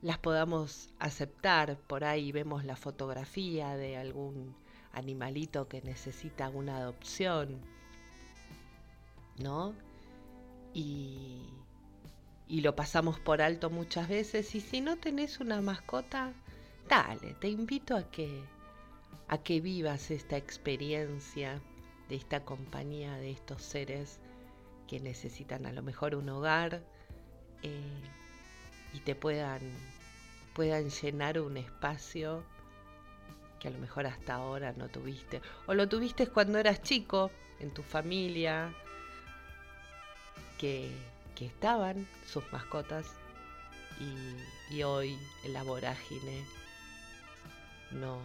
las 0.00 0.16
podamos 0.16 0.88
aceptar. 0.98 1.76
Por 1.76 2.04
ahí 2.04 2.32
vemos 2.32 2.64
la 2.64 2.76
fotografía 2.76 3.76
de 3.76 3.98
algún 3.98 4.56
animalito 4.92 5.68
que 5.68 5.82
necesita 5.82 6.48
una 6.48 6.78
adopción, 6.78 7.60
¿no? 9.36 9.74
Y, 10.72 11.42
y 12.48 12.60
lo 12.60 12.76
pasamos 12.76 13.18
por 13.18 13.42
alto 13.42 13.70
muchas 13.70 14.08
veces. 14.08 14.54
Y 14.54 14.60
si 14.60 14.80
no 14.80 14.96
tenés 14.96 15.40
una 15.40 15.60
mascota, 15.60 16.32
dale, 16.88 17.34
te 17.34 17.48
invito 17.48 17.96
a 17.96 18.10
que, 18.10 18.42
a 19.28 19.38
que 19.38 19.60
vivas 19.60 20.10
esta 20.10 20.36
experiencia 20.36 21.60
de 22.08 22.16
esta 22.16 22.44
compañía 22.44 23.16
de 23.16 23.30
estos 23.30 23.62
seres 23.62 24.20
que 24.86 25.00
necesitan 25.00 25.66
a 25.66 25.72
lo 25.72 25.82
mejor 25.82 26.14
un 26.14 26.28
hogar 26.28 26.82
eh, 27.62 28.00
y 28.92 29.00
te 29.00 29.16
puedan, 29.16 29.60
puedan 30.54 30.90
llenar 30.90 31.40
un 31.40 31.56
espacio 31.56 32.44
que 33.58 33.68
a 33.68 33.70
lo 33.70 33.78
mejor 33.78 34.06
hasta 34.06 34.34
ahora 34.34 34.72
no 34.76 34.88
tuviste. 34.88 35.40
O 35.66 35.74
lo 35.74 35.88
tuviste 35.88 36.28
cuando 36.28 36.58
eras 36.58 36.82
chico, 36.82 37.30
en 37.58 37.72
tu 37.72 37.82
familia, 37.82 38.72
que, 40.58 40.90
que 41.36 41.46
estaban 41.46 42.08
sus 42.26 42.42
mascotas 42.50 43.06
y, 44.70 44.82
hoy 44.82 45.16
en 45.44 45.52
la 45.52 45.62
vorágine 45.62 46.44
no, 47.92 48.18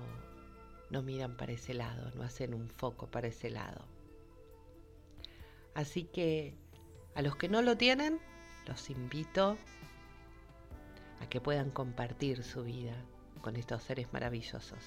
no 0.89 1.01
miran 1.03 1.37
para 1.37 1.51
ese 1.51 1.73
lado, 1.73 2.09
no 2.15 2.23
hacen 2.23 2.53
un 2.53 2.69
foco 2.69 3.07
para 3.07 3.27
ese 3.27 3.49
lado. 3.49 3.85
Así 5.75 6.05
que 6.05 6.55
a 7.13 7.21
los 7.21 7.35
que 7.35 7.47
no 7.47 7.61
lo 7.61 7.77
tienen, 7.77 8.19
los 8.65 8.89
invito 8.89 9.57
a 11.19 11.27
que 11.27 11.39
puedan 11.39 11.69
compartir 11.69 12.43
su 12.43 12.63
vida 12.63 12.95
con 13.41 13.55
estos 13.55 13.83
seres 13.83 14.11
maravillosos. 14.11 14.79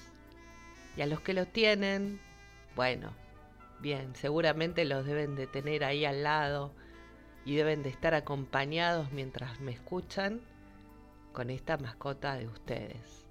Y 0.97 1.01
a 1.01 1.05
los 1.05 1.21
que 1.21 1.33
lo 1.33 1.45
tienen, 1.45 2.19
bueno, 2.75 3.11
bien, 3.81 4.15
seguramente 4.15 4.85
los 4.85 5.05
deben 5.05 5.35
de 5.35 5.47
tener 5.47 5.83
ahí 5.83 6.05
al 6.05 6.23
lado 6.23 6.73
y 7.45 7.55
deben 7.55 7.83
de 7.83 7.89
estar 7.89 8.15
acompañados 8.15 9.11
mientras 9.11 9.59
me 9.61 9.71
escuchan 9.71 10.41
con 11.31 11.49
esta 11.49 11.77
mascota 11.77 12.35
de 12.35 12.47
ustedes. 12.47 13.25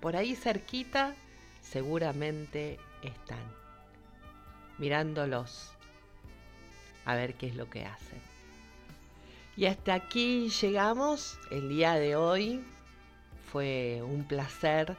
Por 0.00 0.16
ahí 0.16 0.34
cerquita 0.34 1.14
seguramente 1.60 2.78
están 3.02 3.44
mirándolos 4.78 5.72
a 7.04 7.14
ver 7.14 7.34
qué 7.34 7.46
es 7.46 7.54
lo 7.54 7.70
que 7.70 7.84
hacen. 7.84 8.20
Y 9.56 9.66
hasta 9.66 9.94
aquí 9.94 10.50
llegamos 10.50 11.38
el 11.50 11.68
día 11.68 11.94
de 11.94 12.16
hoy. 12.16 12.62
Fue 13.50 14.02
un 14.02 14.24
placer 14.24 14.96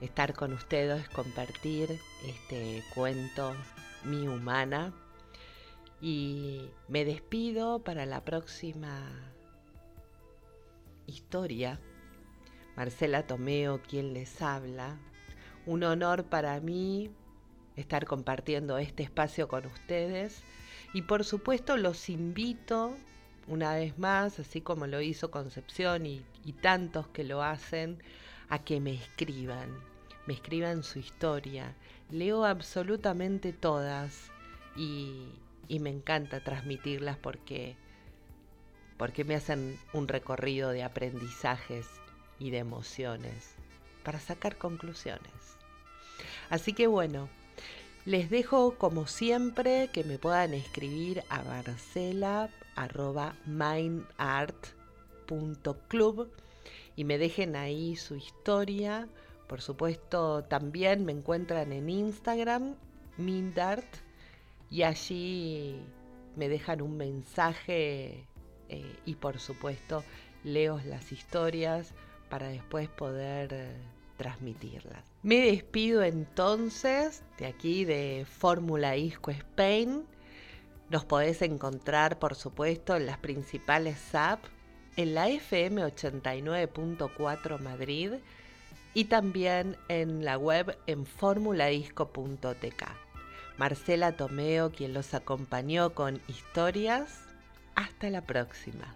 estar 0.00 0.34
con 0.34 0.52
ustedes, 0.52 1.08
compartir 1.08 1.98
este 2.24 2.82
cuento 2.94 3.56
Mi 4.04 4.28
Humana. 4.28 4.92
Y 6.02 6.68
me 6.88 7.04
despido 7.04 7.78
para 7.78 8.04
la 8.04 8.24
próxima 8.24 9.08
historia. 11.06 11.80
Marcela 12.76 13.26
Tomeo, 13.26 13.80
quien 13.82 14.12
les 14.12 14.42
habla, 14.42 14.98
un 15.64 15.84
honor 15.84 16.24
para 16.24 16.60
mí 16.60 17.10
estar 17.76 18.04
compartiendo 18.04 18.78
este 18.78 19.04
espacio 19.04 19.48
con 19.48 19.64
ustedes 19.66 20.42
y 20.92 21.02
por 21.02 21.24
supuesto 21.24 21.76
los 21.76 22.08
invito 22.08 22.94
una 23.46 23.74
vez 23.74 23.98
más, 23.98 24.38
así 24.38 24.60
como 24.60 24.86
lo 24.86 25.00
hizo 25.00 25.30
Concepción 25.30 26.06
y, 26.06 26.24
tantos 26.60 27.08
que 27.08 27.24
lo 27.24 27.42
hacen, 27.42 28.02
a 28.48 28.58
que 28.58 28.80
me 28.80 28.94
escriban, 28.94 29.68
me 30.26 30.34
escriban 30.34 30.82
su 30.82 30.98
historia. 30.98 31.74
Leo 32.10 32.44
absolutamente 32.44 33.52
todas 33.52 34.30
y, 34.76 35.28
y 35.72 35.80
me 35.80 35.88
encanta 35.88 36.44
transmitirlas 36.44 37.16
porque, 37.16 37.76
porque 38.98 39.24
me 39.24 39.34
hacen 39.34 39.80
un 39.94 40.06
recorrido 40.06 40.68
de 40.68 40.82
aprendizajes 40.82 41.86
y 42.38 42.50
de 42.50 42.58
emociones 42.58 43.54
para 44.04 44.20
sacar 44.20 44.58
conclusiones. 44.58 45.56
Así 46.50 46.74
que 46.74 46.86
bueno, 46.88 47.30
les 48.04 48.28
dejo 48.28 48.76
como 48.76 49.06
siempre 49.06 49.88
que 49.94 50.04
me 50.04 50.18
puedan 50.18 50.52
escribir 50.52 51.22
a 51.30 51.42
Marcela 51.42 52.50
arroba 52.76 53.34
mindart.club 53.46 54.04
y 56.96 57.04
me 57.04 57.16
dejen 57.16 57.56
ahí 57.56 57.96
su 57.96 58.16
historia. 58.16 59.08
Por 59.46 59.62
supuesto, 59.62 60.44
también 60.44 61.06
me 61.06 61.12
encuentran 61.12 61.72
en 61.72 61.88
Instagram, 61.88 62.74
mindart, 63.16 63.86
y 64.72 64.84
allí 64.84 65.76
me 66.34 66.48
dejan 66.48 66.80
un 66.80 66.96
mensaje 66.96 68.26
eh, 68.70 68.96
y 69.04 69.14
por 69.16 69.38
supuesto 69.38 70.02
leo 70.44 70.80
las 70.86 71.12
historias 71.12 71.92
para 72.30 72.48
después 72.48 72.88
poder 72.88 73.52
eh, 73.52 73.76
transmitirlas. 74.16 75.04
Me 75.22 75.40
despido 75.40 76.02
entonces 76.02 77.22
de 77.36 77.46
aquí 77.46 77.84
de 77.84 78.26
Fórmula 78.26 78.96
Isco 78.96 79.30
Spain. 79.30 80.06
Nos 80.88 81.04
podés 81.04 81.42
encontrar, 81.42 82.18
por 82.18 82.34
supuesto, 82.34 82.96
en 82.96 83.04
las 83.04 83.18
principales 83.18 84.14
apps, 84.14 84.48
en 84.96 85.14
la 85.14 85.28
FM 85.28 85.84
89.4 85.84 87.60
Madrid 87.60 88.12
y 88.94 89.04
también 89.04 89.76
en 89.88 90.24
la 90.24 90.38
web 90.38 90.78
en 90.86 91.04
formulaisco.tk. 91.04 93.11
Marcela 93.58 94.12
Tomeo, 94.12 94.72
quien 94.72 94.94
los 94.94 95.14
acompañó 95.14 95.94
con 95.94 96.20
historias. 96.28 97.20
Hasta 97.74 98.10
la 98.10 98.22
próxima. 98.22 98.94